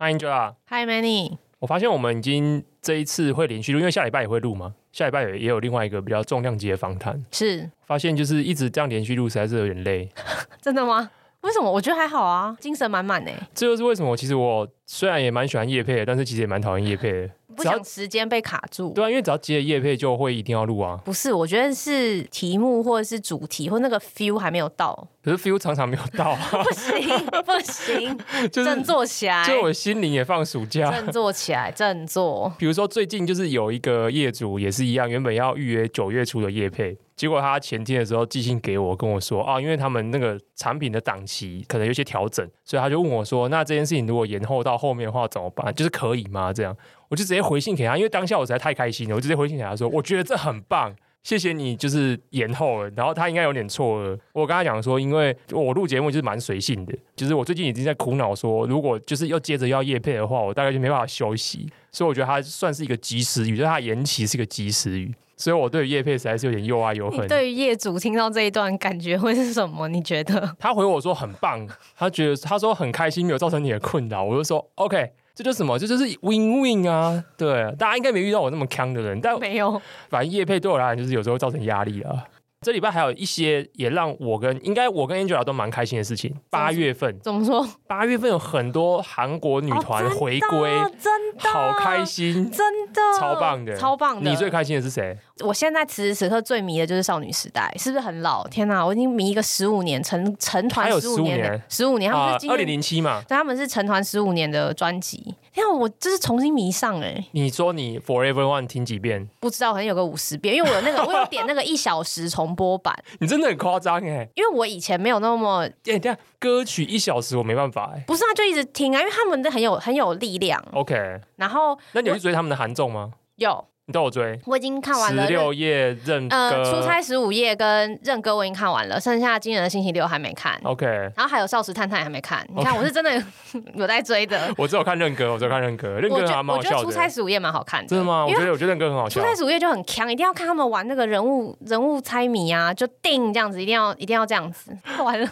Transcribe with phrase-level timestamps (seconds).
[0.00, 0.54] Hi Angela。
[0.68, 1.38] Hi Manny。
[1.58, 4.72] 我发现我们已经这一次会连续录，因为下礼拜也会录嘛。
[4.92, 7.20] 下礼拜也也有另外一个比较重量级的访谈。
[7.32, 7.68] 是。
[7.84, 10.08] 发现就是一直这样连续录，实在是有点累。
[10.62, 11.10] 真的吗？
[11.40, 11.68] 为什么？
[11.68, 13.30] 我觉得还好啊，精神满满呢。
[13.52, 14.16] 这就是为什么。
[14.16, 17.30] 其实我虽然也蛮喜欢叶配的，但是其实也蛮讨厌叶配的。
[17.58, 18.92] 不想时间被卡住。
[18.94, 20.98] 对啊，因为只要接了叶配，就会一定要录啊。
[21.04, 25.08] 不是，我觉得是题目或者是主题或那个 feel 还没有到。
[25.22, 26.34] 可是 feel 常常没有到。
[26.62, 28.16] 不行不行，
[28.50, 29.46] 就是振作起来。
[29.46, 30.90] 就我心灵也放暑假。
[30.90, 32.50] 振作起来，振作。
[32.58, 45.74] 比如说最近就是有一个业主也是一样，原本要预约九月初的叶配，结果他前天的时候寄信给我，跟我说啊，因为他们那个产品的档期可能有些调整，所以他就问我说，那这件事情如果延后到后面的话怎么办？
[45.74, 46.52] 就是可以吗？
[46.52, 46.74] 这样。
[47.08, 54.18] 我就直接回信给他，因为当下我实在太开心了，我直接回信给他说：“我觉得这很棒，谢谢你，就是延后了。”然后他应该有点错愕。
[54.32, 61.66] 我跟他讲说，因为我录节目就是蛮随性的，就是我最近已经在苦恼说，如果就是又接着要夜配的话，我大概就没办法休息。
[61.90, 65.14] 所以我觉得他算是一个及时雨，就是他延期是一个及时雨。
[65.36, 67.26] 所以我对叶配实在是有点又爱又恨。
[67.28, 69.86] 对于业主听到这一段感觉会是什么？
[69.86, 70.56] 你觉得？
[70.58, 71.64] 他回我说很棒，
[71.96, 74.24] 他觉得他说很开心，没有造成你的困扰。
[74.24, 75.12] 我就说 OK。
[75.38, 75.78] 这就是什么？
[75.78, 77.22] 这就是 win win 啊！
[77.36, 79.80] 对，大家应该没遇到我那么坑的人，但没有。
[80.08, 82.24] 反正叶配对我来讲，就是有时候造成压力啊。
[82.60, 86.34] 这礼拜还有一些也让我跟应该我跟 Angela 都蛮开心的事情。
[86.50, 87.64] 八月份怎么说？
[87.86, 94.28] 八月份有很多韩国女团回归，哦，真的，好开心，真的，超棒的，超棒的。
[94.28, 95.16] 你最开心的是谁？
[95.44, 98.44] 我现在此时此刻最迷的就是少女时代，是不是很老？
[98.48, 103.22] 天哪，我已经迷一个十五年，成成团十五年，十五年，他们是二零零七嘛？
[103.28, 105.36] 对，他们是成团十五年的专辑。
[105.58, 107.28] 天啊，我这是重新迷上哎、欸！
[107.32, 109.28] 你说你 Forever One 听几遍？
[109.40, 112.94] 不知道，可能有个五十遍，因为我有那个， 我有点那个一小时重播版。
[113.18, 114.28] 你真的很夸张哎！
[114.36, 115.68] 因为我以前没有那么……
[115.86, 118.04] 哎，这样歌曲一小时我没办法哎。
[118.06, 120.62] 不是啊，就一直听啊，因为他们的很有很有力量。
[120.72, 123.12] OK，然后那你有去追他们的韩综吗？
[123.36, 123.64] 有。
[123.88, 125.22] 你都有追，我已经看完了。
[125.26, 130.60] 十六页认呃，出差十五页跟认哥我已经看完了，剩下惊人的星期六还没看。
[130.62, 130.84] OK，
[131.16, 132.46] 然后还有少时探探也还没看。
[132.54, 133.10] 你看我是真的
[133.74, 134.52] 有在追的。
[134.58, 136.76] 我只有看认哥，我只有看认哥，认歌还蛮好笑的。
[136.76, 137.88] 我觉得出差十五页蛮好看的。
[137.88, 138.26] 真的吗？
[138.26, 139.22] 我觉得我觉得认哥很好笑。
[139.22, 144.70] 出差十五页就很强，一定要看他们玩那个人物人物猜谜啊，就定这样子，一定要一定要这样子。
[145.02, 145.26] 完了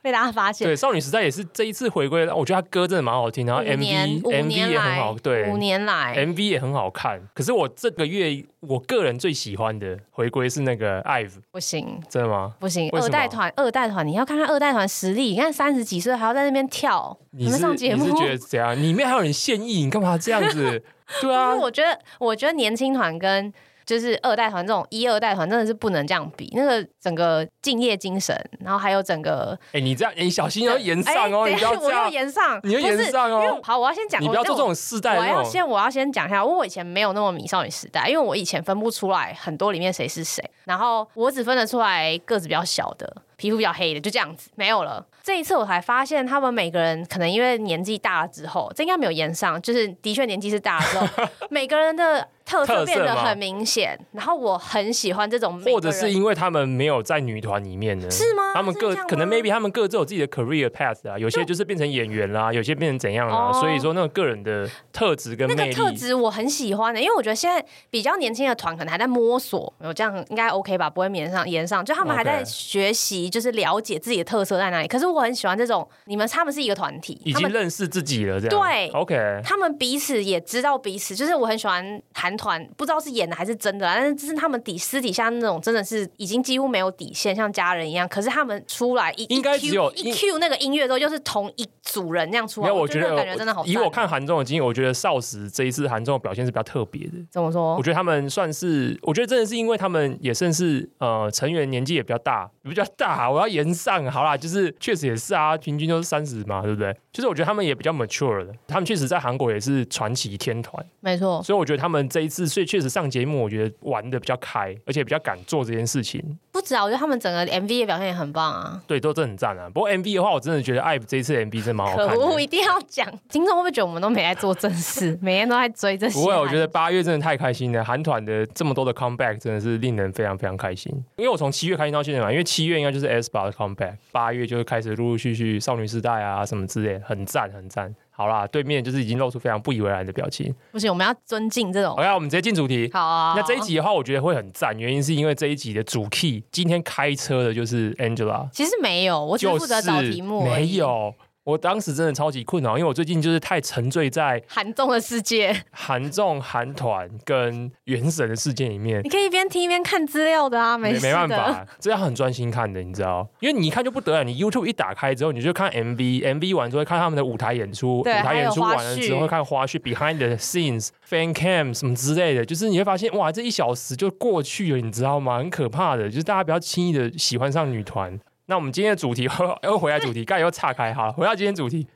[0.00, 0.64] 被大家发现。
[0.64, 7.20] 对，少女时代也是这一次回归，我觉得他歌真的蛮好听，然后 MV MV 也很好，对，五年来 MV 也很好看。
[7.34, 8.78] 可是我这个月我。
[8.86, 12.54] 个人最喜欢的回归是那个 IVE，不行，真的吗？
[12.60, 15.30] 不行，二代团，二代团，你要看看二代团实力。
[15.30, 18.80] 你看三十几岁还要在那边跳，你们上节目，你是觉得怎样？
[18.80, 20.82] 里面还有人现役，你干嘛这样子？
[21.20, 23.52] 对啊，我觉得，我觉得年轻团跟。
[23.86, 33.44] 就是二代团这种一二代团真的是不能这样比，那个整个敬业精神，然后还有整个，哎、欸，你这样，你小心要延上哦，欸、你不要我要延上，你要延上哦。
[33.44, 45.06] 因为好，我要先讲，你不要做这种世代，我要先，我要先讲一下，我以前没有那么迷少女时代，因为我以前分不出来很多里面谁是谁，然后我只分得出来个子比较小的，皮肤比较黑的，就这样子，没有了。
[45.22, 52.26] 这一次我才发现，他们每个人可能因为年纪大了之后，这应该没有延上，就是的确年纪是大了之后， 每个人的。
[52.46, 58.08] 特色变得很明显，然后我很喜欢这种，或者是因为他们没有在女团里面呢？
[58.08, 58.52] 是吗？
[58.54, 70.88] 他们各可能 maybe 他们各自有自己的 career path 啊，有些就是变成演员啦，有些变成怎样啦，所以说那个个人的特质跟，那个特质我很喜欢的，因为我觉得现在比较年轻的团可能还在摸索，有这样应该 OK 吧？
[70.88, 74.86] 不会黏上延上，就他们还在学习，就是了解自己的特色在哪里。
[74.86, 83.16] 可是我很喜欢这种，你们他们是一个团体，已经认识自己了，这样对 OK，他们彼此也知道彼此，就是我很喜欢韩团，不知道是。
[83.16, 88.06] 演的还是真的，但是这是他们底私底下那种真的是已经几乎没有底线，像家人一样。
[88.06, 92.68] 可是他们出来一应该只有一 Q 那个音乐之后，就是同一组人那样出来。
[92.68, 93.64] 没有，我觉得感觉真的好。
[93.64, 97.12] 以我看韩综的经验，我觉得少时这一次韩综的表现是比较特别的。
[97.30, 97.74] 怎么说？
[97.76, 103.30] 我觉得他们算是，我觉得真的是因为他们也算是呃成员年纪也比较大，比较大。
[103.30, 106.94] 我要延上，好啦，就是确实也是啊，平均都是三十嘛，对不对？
[107.12, 111.42] 就是我觉得他们也比较 mature 的，他们确实在韩国也是传奇天团，没错。
[111.42, 113.74] 所以我觉得他们这一次，所以确实上节目，我觉得。
[113.86, 116.20] 玩的比较开，而且比较敢做这件事情。
[116.50, 118.82] 不止啊，我觉得他们整个 MV 的表现也很棒啊。
[118.86, 119.70] 对，都真的很赞啊。
[119.72, 122.16] 不过 MV 的话，我真的觉得 IVE 这一次 MV 真的蛮好看的。
[122.16, 123.06] 可恶，一定要讲。
[123.28, 126.18] 听众会不会觉得我们都没在做正事， 每天都在追这些？
[126.18, 127.84] 不会，我觉得八月真的太开心了。
[127.84, 130.92] 韩团的这么多的 comeback 真的是令人非常非常开心。
[131.16, 137.94] 因为我从七月开心到现在嘛，因为七月应该就是 aespa 的 comeback，八月就是开始陆陆续续少女时代啊什么之类，很赞很赞。
[138.16, 140.54] 好啦，对面就是已经露出非常不以为然的表情。
[140.72, 141.92] 不行，我们要尊敬这种。
[141.92, 142.90] OK，我们直接进主题。
[142.90, 143.34] 好啊。
[143.36, 148.48] 那这一集的话，我觉得会很赞，原因是因为这一集的主 key 今天开车的就是 Angela。
[148.50, 150.46] 其实没有，我只负责找题目。
[150.46, 151.14] 没有，
[151.46, 159.00] 我当时真的超级困扰，因为我最近就是太沉醉在韩综的世界、 韩综、韩团跟原神的世界里面。
[159.04, 163.24] 你可以一边听一边看资料的啊，没没办法，这样很专心看的，你知道？
[163.38, 175.38] 因为你一看就不得了，你 YouTube 一打开之后，你就看 MV，MV 完之后看他们的舞台演出，对舞台演出完了之后会看花絮，Behind the scenes、Fan Cam 什么之类的，就是你会发现哇，这一小时就过去了，你知道吗？
[175.38, 178.18] 很可怕的，就是大家不要轻易的喜欢上女团。
[178.46, 179.28] 那我们今天的主题
[179.64, 181.86] 又回来主题，刚才又岔开哈，回到今天主题。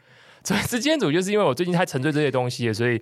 [0.43, 3.01] 这次今天主题就是因为我最近太沉醉这些东西了，所以，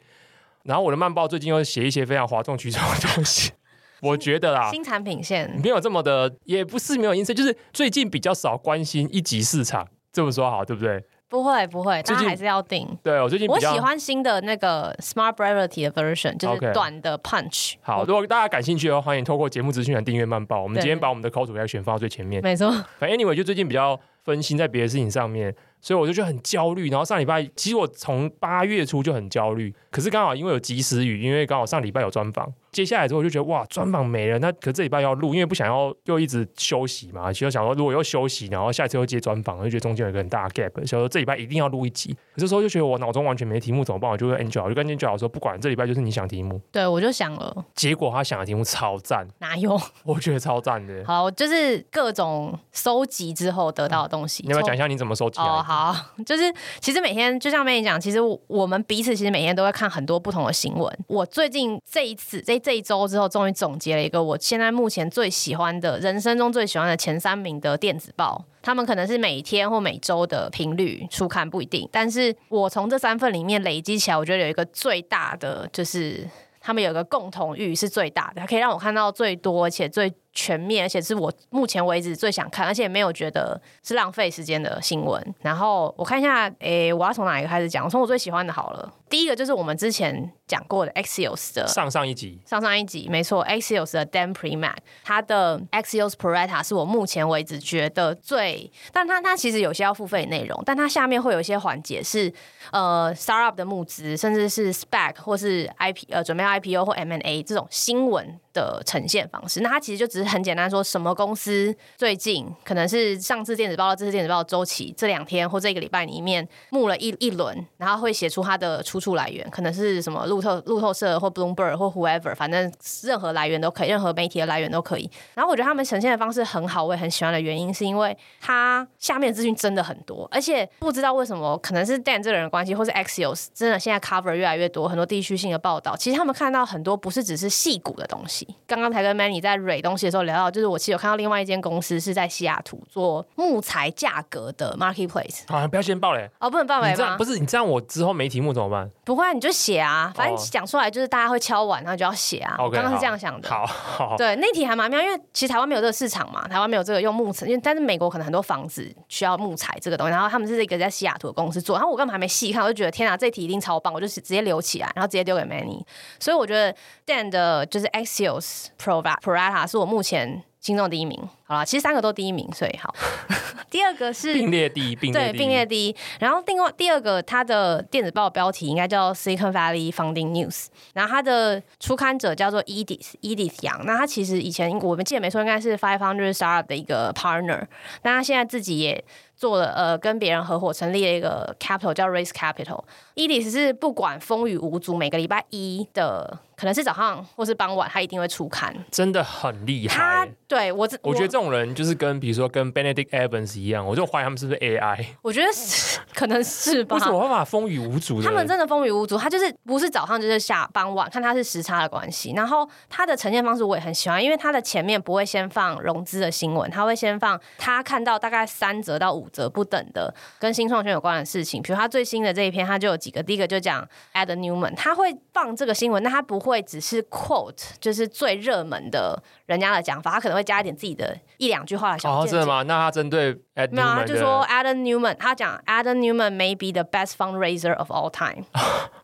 [0.64, 3.52] 然后我的漫报最近又写一些非常哗众取宠的东西。
[4.00, 11.02] 我觉得啦，新产品线没有这么的，也不是没有音色，就是最近比较少关心一级市场，这么说好，对不对？
[11.28, 12.88] 不会不会，大家还是要订。
[13.02, 17.74] 对我最近我喜欢新的那个 Smart Brevity 的 version，就是短的 Punch。
[17.82, 20.62] 好，如果大家感兴趣的话，欢迎透过节目资讯栏订阅漫报。
[20.62, 22.42] 我们今天把我们的口吐来选放到最前面。
[22.42, 22.70] 没错。
[22.98, 25.54] 反正 Anyway，就最近比较分心在别的事情上面。
[25.80, 42.16] 所以我就觉得很焦虑，然后上礼拜其实我从八月初就很焦虑，可是刚好因为有及时雨，因为刚好上礼拜有专访，接下来之后我就觉得哇，专访没了，那可这礼拜要录，因为不想要又一直休息嘛，其实想说如果又休息，然后下一次又接专访，我就觉得中间有一个很大的 gap，所以说这礼拜一定要录一集。
[42.34, 44.10] 可是时候就觉得我脑中完全没题目怎么办？
[44.10, 49.80] 我就问 Angel，我就跟 Angel 说，不管这礼拜就是你想题目，对我就想了，结果他想的题目超赞，哪有？
[50.04, 51.04] 我觉得超赞的。
[51.06, 55.40] 好，就是各种收集之后得到的东西，嗯、你要不要讲一下你怎么收集？
[55.40, 55.94] 哦，好，
[56.26, 56.52] 就是。
[56.80, 60.98] 其实每天就像 Manny 讲，其实我们彼此其实每天都会看很多不同的新闻。
[61.06, 68.44] 我最近这一次这这一周之后，终于总结了一个我现在目前最喜欢的人生中最喜欢的前三名的电子报。
[68.62, 76.28] 他们可能是每天或每周的频率出刊不一定，但是我从这三份里面累积起来，我觉得有一个最大的就是
[76.60, 80.12] 他们有个共同域是最大的，它可以让我看到最多且最。
[80.38, 85.34] 全面，而且是我目前为止最想看，而且没有觉得是浪费时间的新闻。
[85.40, 87.84] 然后我看一下，诶、欸，我要从哪一个开始讲？
[87.84, 88.94] 我从我最喜欢的好了。
[89.10, 102.32] 第一个就是我们之前讲过的 Axios 的上上一集，上上一集没错，Axios 的 Dan Premack，他的 Axios Pro-Rata 是我目前为止觉得最，但他他其实有些要付费的内容，但他下面会有一些环节是
[102.70, 109.62] 呃 Startup 的募资，甚至是 Spec 或是 IP 呃准备 IPO 或 M&A 这种新闻的呈现方式。
[109.62, 110.27] 那他其实就只是。
[110.28, 122.72] 很简单，说什么公司最近可能是上次电子报、这次电子报周期这两天或这一个礼拜里面募了一一轮，然后会写出它的出处来源，可能是什么路透路透社或 Bloomberg 或 whoever，反正
[123.02, 125.10] 任何来源都可以，任何媒体的来源都可以。
[125.34, 138.46] 然后我觉得他们呈现的方式很好，我也很喜欢的原因是因为它下面的资讯真的很多，而且不知道为什么，可能是 Dan 这个人的关系，或是 Axios 真的现在 cover 越来越多，很多地区性的报道，其实他们看到很多不是只是细骨的东西。
[138.66, 140.28] 刚刚才跟 Manny 在蕊东西的时候。
[140.28, 145.38] 聊到就是我其实有看到另外一间公司是在西雅图做木材价格的 marketplace。
[145.46, 147.16] 好、啊，不要先爆嘞哦，不能爆雷吗？
[147.16, 148.90] 不是你这样，我之后没题目怎么办？
[149.04, 152.56] 不会，你就写啊，反正讲出来就是大家会敲碗，然后就要写啊。
[152.58, 153.48] 我刚刚是这样想的。
[153.48, 165.82] 好，好，对，那题还蛮妙，因为其实台湾没有这个市场嘛，台湾没有这个用木材，因为但是美国可能很多房子需要木材这个东西，然后他们是一个在西雅图的公司做，然后我根本还没细看，我就觉得天啊，这题一定超棒，我就直接留起来，然后直接丢给 Manny。
[166.18, 166.74] 所以我觉得
[167.06, 170.42] Dan 的就是 Axios Prova Prata 是我目前。
[170.60, 171.16] 心中第一名，
[171.46, 172.92] 好了，其实三个都第一名，所以好。
[173.70, 175.96] 第二个是并列第一，并列第一，对，并列第一。
[176.18, 183.84] 然后另外第二个，它的电子报标题应该叫 Silicon Valley Funding News，然后它的出刊者叫做 Edith Edith Yang。
[183.84, 187.64] 那他其实以前我们记得没错，应该是 Five Hundred Startup 的一个 partner，
[188.02, 189.02] 那他现在自己也
[189.36, 192.82] 做了呃，跟别人合伙成立了一个 capital 叫 Raise Capital。
[193.14, 196.40] Edith 是不管风雨无阻，每个礼拜一的。
[196.58, 199.94] 可能是早上或是傍晚，他一定会出刊，真的很厉害。
[199.94, 205.06] 他对我，我觉得这种人就是跟比如说跟 Benedict Evans 一样，我就怀疑他们是不是 AI。
[205.22, 206.96] 我觉得是，可能是吧。
[206.96, 208.20] 为什么办法风雨无阻？
[208.20, 212.32] 他们真的风雨无阻，他就是不是早上就是下傍晚，看他是时差的关系。
[212.34, 221.62] 然后他的呈现方式我也很喜欢，因为他的前面不会先放融资的新闻，他会先放他看到大概三折到五折不等的跟新创圈有关的事情。
[221.62, 226.47] 比如他最新的这一篇，他就有几个，第一个就讲 Adam Neumann，他会放这个新闻，那他不会。
[226.48, 232.10] 会只是 quote，就是最热门的人家的讲法，他可能会加一点自己的一两句话的小。
[232.10, 232.62] 哦，真的吗？
[232.62, 234.04] 那他针对 Adam 没有啊？
[234.04, 238.44] 就说 Adam Neumann，他讲 Adam Neumann may be the best fundraiser of all time。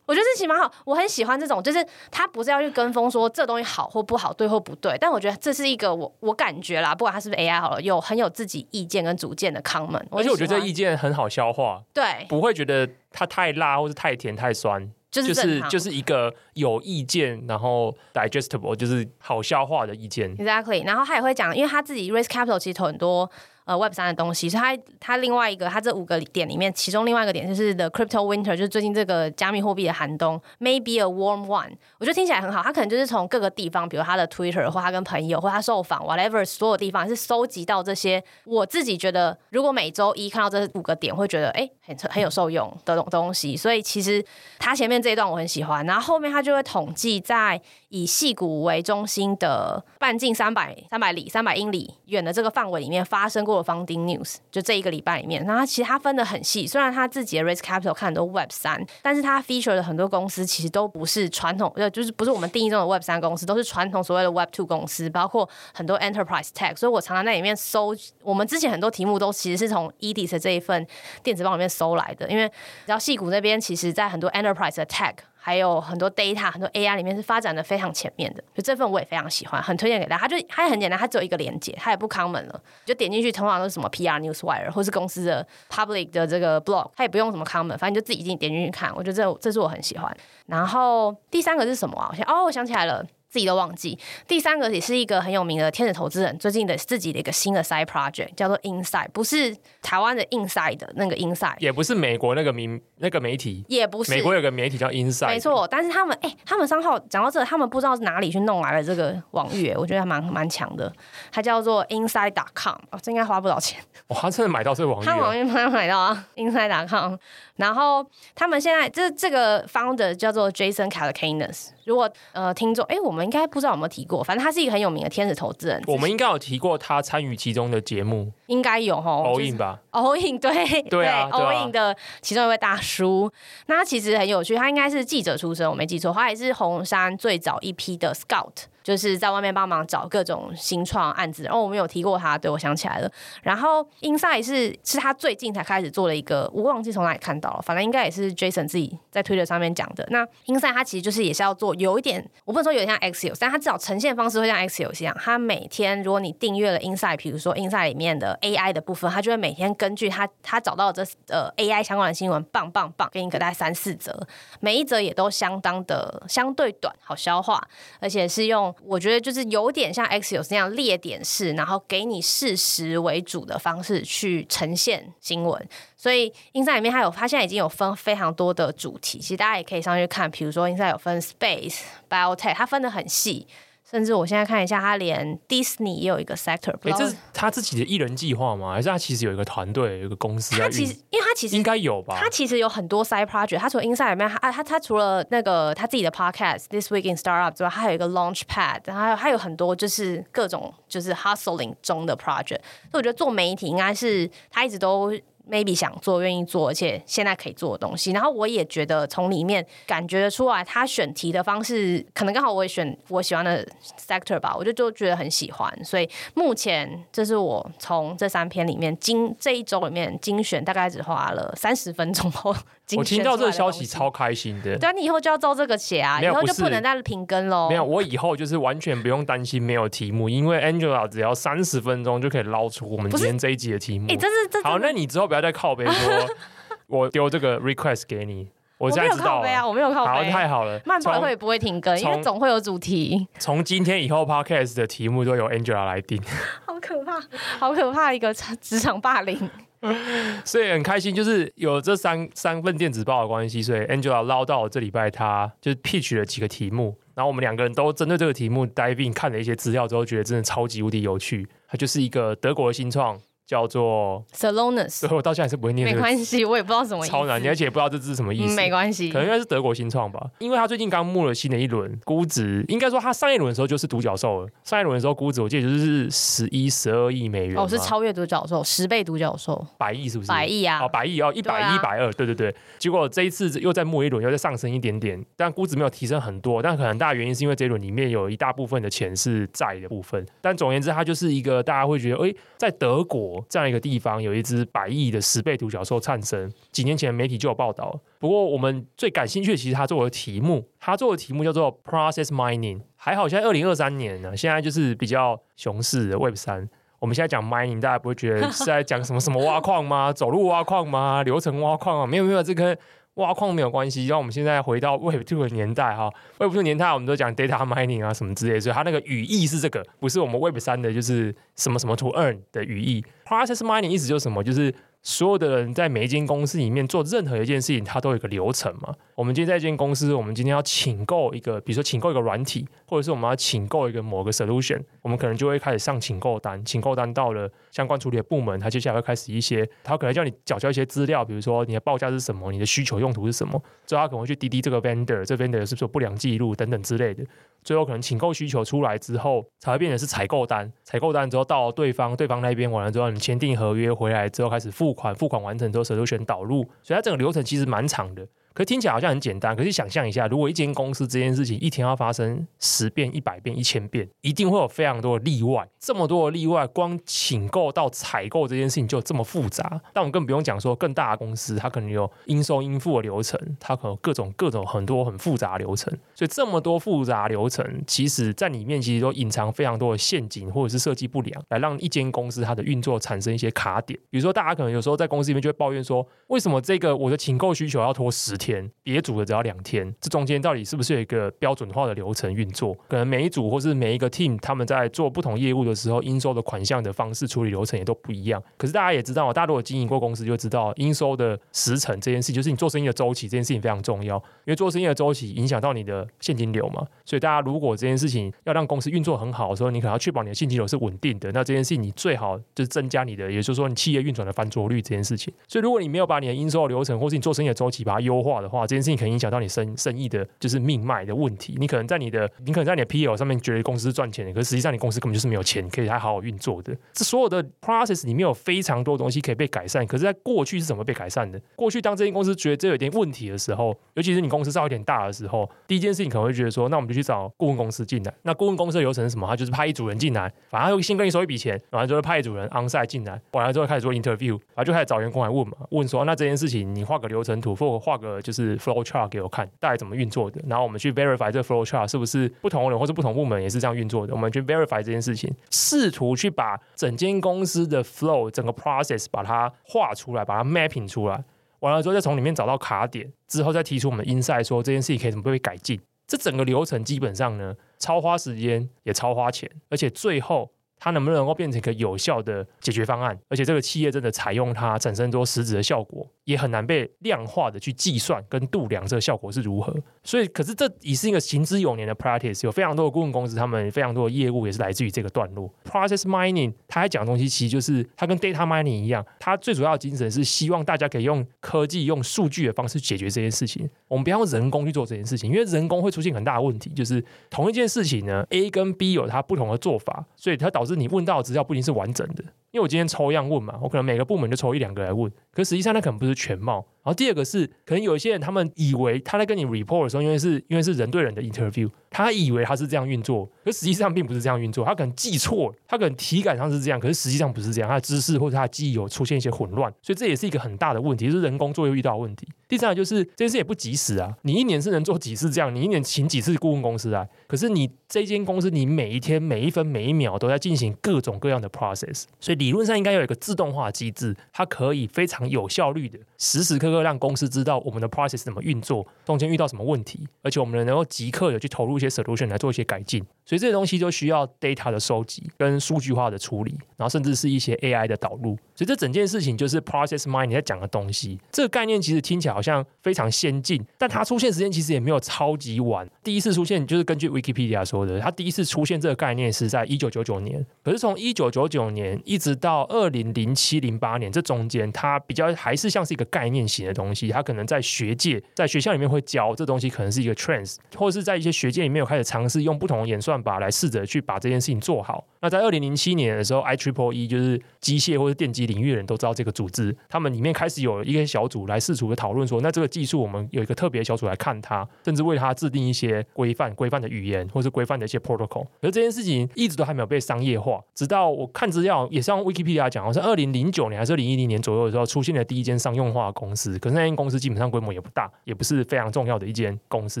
[0.04, 4.96] 我觉得这其实蛮好，我很喜欢这种，就是他不是要去跟风说这东西好或不好，对或不对。
[5.00, 10.02] 但我觉得这是一个我我感觉啦，不管他是不是 AI 好了，有很有自己意见跟主见的 comment。
[10.10, 14.90] 而且我觉得这意见很好消化，对，不会觉得它太辣或是太甜太酸。
[15.12, 20.34] 就是就是就是一个有意见，然后 digestible，就是好消化的意见。
[20.36, 23.30] Exactly，然后他也会讲，因为他自己 raise capital 其实投很多
[23.64, 32.62] 呃 Web 三的东西，所以它它另外一个它这五个点里面，其中另外一个点就是 The Crypto Winter，就是最近这个加密货币的寒冬，Maybe a warm one，我觉得听起来很好。
[32.62, 43.56] 他可能就是从各个地方，比如他的 Twitter 或他跟朋友或他受访 whatever 所有地方是收集到这些，我自己觉得如果每周一看到这五个点，会觉得哎很很有受用的东东西。
[43.56, 44.24] 所以其实
[44.58, 47.60] 他前面这一段我很喜欢，然后后面他就会统计在
[47.92, 53.52] 以矽谷为中心的半径三百三百里三百英里远的这个范围里面发生过。
[53.52, 56.66] 的 founding news 就这一个礼拜里面，然后其实它分得很细。
[56.66, 66.74] 虽然他自己的 raise capital 看很多 Web 三，但是他 feature 的很多公司其实都不是传统，呃，就是不是我们定义中的 Web 三公司，都是传统所谓的 Web two 公司，包括很多 enterprise tech。
[66.76, 70.86] 所以我常常在里面搜，我们之前很多题目都其实是从 EDIS 这一份
[71.22, 72.50] 电子报里面搜来的，因为
[72.86, 75.14] 然后矽谷那边其实在很多 enterprise 的 tech。
[75.44, 80.20] 还有很多 data，很多 AI 里面是发展的非常前面的，就这份我也非常喜欢，很推荐给大家。
[80.20, 88.94] 它就它也很简单，它只有一个连接，它也不 common 了，就点进去，通常都是什么 PR Newswire 或是公司的 public 的这个 blog，它也不用什么 common，反正就自己进点进去看。
[88.94, 90.16] 我觉得这这是我很喜欢。
[90.46, 92.08] 然后第三个是什么啊？
[92.12, 93.04] 我想哦，我想起来了。
[93.32, 93.98] 自己都忘记。
[94.28, 105.66] 第三个也是一个很有名的天使投资人，最近的自己的一个新的 side project 叫做 Inside，不是台湾的 Inside 的那个 Inside，也不是美国那个名那个媒体，也不是美国有个媒体叫 Inside，没错。
[105.66, 110.92] 但是他们哎、欸，他们三号讲到这个，他们不知道是哪里去弄来了这个网域，我觉得还蛮蛮强的。
[111.30, 113.82] 它叫做 Inside.com，哦，这应该花不少钱。
[114.08, 115.06] 哇，他真的买到这个网域？
[115.06, 117.16] 他网域买买到啊，Inside.com。
[117.56, 121.68] 然后他们现在这这个 founder 叫做 Jason Calacanis。
[121.84, 125.82] 如果呃听众哎，我们应该不知道有没有提过，反正他是一个很有名的天使投资人。
[125.86, 129.10] 我们应该有提过他参与其中的节目，应该有哈。
[129.16, 133.30] All in 吧，All in 对 对啊，All in 的其中一位大叔。
[133.66, 138.64] 那他其实很有趣，他应该是记者出身，我没记错，他也是红杉最早一批的 Scout。
[138.82, 143.10] 就是在外面帮忙找各种新创案子，然后我们有提过他，对，我想起来了。
[143.42, 150.06] 然后 Inside 是是他最近才开始做了一个，我忘记从哪里看到了，反正应该也是 Jason 自己在 Twitter 上面讲的。
[150.10, 155.16] 那 Inside 他其实就是也是要做有一点，我不能说有点像 Axios，但他至少呈现方式会像 Axios 一样。
[155.20, 164.26] 他每天如果你订阅了 Inside，比如说 Inside 里面的 AI 的部分，他就会每天根据他他找到的这呃 AI 相关的新闻，棒棒棒，给你个大概三四则，
[164.60, 167.62] 每一则也都相当的相对短，好消化，
[168.00, 168.71] 而且是用。
[168.84, 175.68] 我觉得就是有点像 Axios 那样列点式，然后给你事实为主的方式去呈现新闻。
[175.96, 180.30] 所以 Inside 里面它有，它现在已经有分非常多的主题，其实大家也可以上去看。
[180.30, 183.46] 比如说 Inside 有分 Space、Biotech，它分的很细。
[183.92, 186.74] 甚至我现在看一下，他连 Disney 也有一个 sector。
[186.82, 188.72] 哎，这是他自己的艺人计划吗？
[188.72, 190.56] 还是他其实有一个团队，有一个公司？
[190.58, 192.16] 他其实，因为他其实应该有吧。
[192.18, 193.58] 他其实有很多 side project。
[193.58, 202.62] 他除了 Inside 里面，啊，他他除了那个他自己的 podcast This Week in Startup 之外，他还有一个 Launchpad，然后还有还有很多就是各种就是 hustling 中的 project。
[202.90, 205.12] 所以我觉得做媒体应该是他一直都。
[205.50, 208.12] Maybe 想做、愿意做，而且现在可以做的东西。
[208.12, 213.66] 然后我也觉得从里面感觉出来，他选题的方式可能刚好我也选我喜欢的
[213.98, 215.84] sector 吧，我就就觉得很喜欢。
[215.84, 222.54] 所以目前这是我从这三篇里面精这一周里面精选，大概只花了三十分钟后。
[222.98, 224.76] 我听到这个消息超开心的。
[224.78, 227.68] 对啊，你以后就要照这个写啊，以后就不能再停更喽。
[227.68, 234.06] 没有，我以后就是完全不用担心没有题目，因为 Angela 只要三十分钟就可以捞出我们今天这一集的题目。
[234.10, 236.26] 哎，这是这好，那你之后不要再靠背说，
[236.88, 238.48] 我丢这个 request 给你。
[238.78, 240.10] 我现在知道啊，我没有靠背。
[240.10, 240.80] 好，太好了。
[240.84, 243.28] 慢跑会不会停更，因为总会有主题。
[243.38, 246.20] 从今天以后，podcast 的题目都由 Angela 来定。
[246.66, 247.20] 好可怕，
[247.60, 249.38] 好可怕一个职场霸凌。
[250.44, 261.46] 所以很开心，就是有这三三份电子报的关系，所以 Angela 捞到这礼拜，他就 pitch 了几个题目，然后我们两个人都针对这个题目 dive in 看了一些资料之后，觉得真的超级无敌有趣。
[261.68, 263.20] 它就是一个德国的新创。
[263.52, 265.86] 叫做 Celonis，所以我到现在还是不会念。
[265.86, 267.12] 没关系，我也不知道什么意思。
[267.12, 268.54] 超难，你而且也不知道这字是什么意思。
[268.54, 274.48] 没关系，可能应该是德国新创吧，因为他最近刚募了新的一轮估值，应该说他上一轮的时候就是独角兽了。
[274.64, 277.58] 上一轮的时候估值我记得就是十一、十二亿美元。
[277.58, 280.28] 哦，是超越独角兽十倍独角兽，百亿是不是？
[280.30, 280.80] 百亿啊！
[280.82, 282.54] 哦，百亿哦，一百一、百二，对对对。
[282.78, 286.62] 结果这一次又再募一轮，又再上升一点点，但估值没有提升很多。
[286.62, 290.24] 但可能大原因是因为这一轮里面有一大部分的钱是债的部分。
[290.40, 294.22] 但总而言之，它就是一个大家会觉得，哎，在德国这样一个地方。
[294.22, 297.98] 有一只百亿的十倍独角兽诞生，几年前媒体就有报道。
[298.18, 302.80] 不过我们最感兴趣的，其实他做的题目，它做的题目叫做 Process Mining。
[302.96, 306.68] 还好现在二零二三年呢，现在就是比较熊市的 Web 三。
[306.98, 310.12] 我们现在讲 Mining，大家不会觉得是在讲什么什么挖矿吗？
[310.12, 311.22] 走路挖矿吗？
[311.24, 312.06] 流程挖矿啊？
[312.06, 312.78] 没有没有，这个
[313.14, 314.06] 挖矿没有关系。
[314.06, 323.04] 让我们现在回到 Web Two 的年代哈， Web Two 年代我们都讲 data mining 啊什么之类，所以它那个语义是这个，不是我们 Web 三的，就是什么什么 to earn 的语义。
[323.26, 324.42] Process mining 意思就是什么？
[324.42, 328.94] 就是所有的人在每一间公司里面做任何一件事情，它都有一个流程嘛。
[329.16, 336.64] 我们今天在一间公司，我们今天要请购一个，比如说请购一个软体，或者是我们要请购一个某个 solution，我们可能就会开始上请购单。
[336.64, 347.24] 请购单到了相关处理的部门，他接下来会开始一些，他可能叫你缴交一些资料，比如说你的报价是什么，你的需求用途是什么，最后他可能会去滴滴这个 vendor，这 vendor 是不是有不良记录等等之类的。
[347.64, 350.72] 最后可能请购需求出来之后，才会变成是采购单。
[350.82, 358.26] 采购单之后到对方，对方那边完了之后，你签订合约回来之后开始付款，付款完成之后，solution 导入，所以它整个流程其实蛮长的。
[358.54, 365.66] 可听起来好像很简单，可是想象一下，如果一间公司这件事情一天要发生十遍、一百遍、一千遍，一定会有非常多的例外。
[365.78, 369.80] 这么多的例外，光请购到采购这件事情就这么复杂。
[369.92, 375.92] 但我们更不用讲说更大的公司，它可能有应收应付的流程，它可能各种各种很多很复杂的流程。
[376.14, 383.98] 所以这么多复杂流程，其实在里面其实都隐藏非常多的陷阱，或者是设计不良，来让一间公司它的运作产生一些卡点。
[384.10, 392.74] 比如说，大家可能有时候在公司里面就会抱怨说，为什么这个我的请购需求要拖十天，别组的只要两天，这中间到底是不是有一个标准化的流程运作？
[392.88, 398.42] 可能每一组或是每一个 team，他们在做不同业务的时候，应收的款项的方式处理流程也都不一样。
[398.56, 406.84] 可是大家也知道，大家如果经营过公司，就知道应收的时程这件事，就是你做生意的周期这件事情非常重要，因为做生意的周期影响到你的现金流嘛。
[407.04, 411.30] 所以大家如果这件事情要让公司运作很好的时候，你可能要确保你的现金流是稳定的。
[411.32, 415.32] 那这件事情你最好就是增加你的，也就是说你企业运转的翻桌率这件事情。
[415.46, 421.56] 所以如果你没有把你的应收的流程，或是你做生意的周期把它优化的话，这件事情可能影响到你生生意的就是命脉的问题。
[421.58, 426.74] 你可能在你的，你可能在你的 PL 上面觉得公司是赚钱的，可是实际上你公司根本就是没有钱，可以还好好运作的。
[426.92, 431.40] 这所有的 process 里面有非常多东西可以被改善，可是在过去是怎么被改善的？
[431.56, 438.14] 过去当这间公司觉得这有点问题的时候，尤其是你公司稍微有点大的时候，第一件事情可能会觉得说，那我们就去找顾问公司进来。
[438.22, 439.26] 那顾问公司的流程是什么？
[439.26, 450.40] 他就是派一组人进来，反正他会先跟你收一笔钱，完了之后派一组人 onsite 进来，完了之后开始做 interview，然后就开始找员工来问嘛，问说那这件事情你画个流程图，或者画个就是 flow chart 给我看，大概怎么运作的？
[450.46, 454.14] 然后我们去 verify 这 flow chart 是不是不同人或是不同部门也是这样运作的？
[454.14, 461.22] 我们去 verify 这件事情，试图去把整间公司的 flow 整个 process 把它画出来，把它 mapping 出来，
[461.60, 465.80] 完了之后再从里面找到卡点，之后再提出我们的 insight，说这件事情可以怎么被改进。
[466.06, 470.50] 这整个流程基本上呢，超花时间也超花钱，而且最后。
[470.84, 473.16] 它能不能够变成一个有效的解决方案？
[473.28, 479.72] 而且这个企业真的采用它，产生多实质的效果，也很难被量化的去计算跟度量这个效果是如何。
[480.02, 485.48] 所以，可是这已是一个行之有年的 practice，有非常多的顾问公司，他们非常多的业务也是来自于这个段落。
[485.64, 493.70] Process mining，它还讲的东西其实就是它跟 data mining 一样，它最主要的精神是希望大家可以用科技、用数据的方式解决这件事情。
[493.86, 500.71] 我们不要用人工去做这件事情，因为人工会出现很大的问题，就是同一件事情呢，A 跟 B 有它不同的做法，所以它导致。
[500.74, 506.64] 你问到的资料不一定是完整的，因为我今天抽样问嘛，我可能每个部门就抽一两个来问，可实际上那可能不是全貌。
[506.84, 522.26] 然后第二个是，可能有一些人他们以为他在跟你 report 的时候，因为是因为是人对人的 interview，他以为他是这样运作，可实际上并不是这样运作，他可能记错，他可能体感上是这样，可是实际上不是这样，他的知识或者他的记忆有出现一些混乱，所以这也是一个很大的问题，就是人工作业遇到问题。
[522.48, 537.52] 第三个就是这件事也不及时啊，你一年是能做几次这样，你一年请几次顾问公司啊，可是你这间公司你每一天每一分每一秒都在进行各种各样的 process，所以理论上应该有一个自动化机制，它可以非常有效率的时时刻刻让公司知道。
[537.64, 551.20] 我们的 process 怎么运作，中间遇到什么问题，而且我们能够即刻的去投入一些 solution 来做一些改进，所以这些东西都需要 data 的收集跟数据化的处理，然后甚至是一些 AI 的导入，所以这整件事情就是 process mining 在讲的东西。
[551.30, 555.88] 这个概念其实听起来好像非常先进，但它出现时间其实也没有超级晚。
[556.02, 567.42] 第一次出现就是根据 Wikipedia 说的，它第一次出现这个概念是在一九九九年，可是从一九九九年一直到二零零七零八年这中间，它比较还是像是一个概念型的东西，它可能。
[567.44, 575.04] 在学界，在学校里面会教这东西，可能是一个 trend，或者是在一些学界里面有开始尝试用不同的演算法来试着去把这件事情做好。
[575.20, 588.46] 那在二零零七年的时候，I Triple E 就是机械或者电机领域的人都知道这个组织，他们里面开始有一个小组来试图的讨论说，那这个技术我们有一个特别小组来看它，甚至为它制定一些规范、规范的语言，或是规范的一些 protocol。
[588.60, 596.51] 而这件事情一直都还没有被商业化，直到我看资料也是用 Wikipedia 讲，好像二零零九年还是二零一零年左右的时候，出现了第一间商用化的公司。
[596.58, 600.00] 可是那间公司基本上规模也不大，也不是非常重要的一间公司，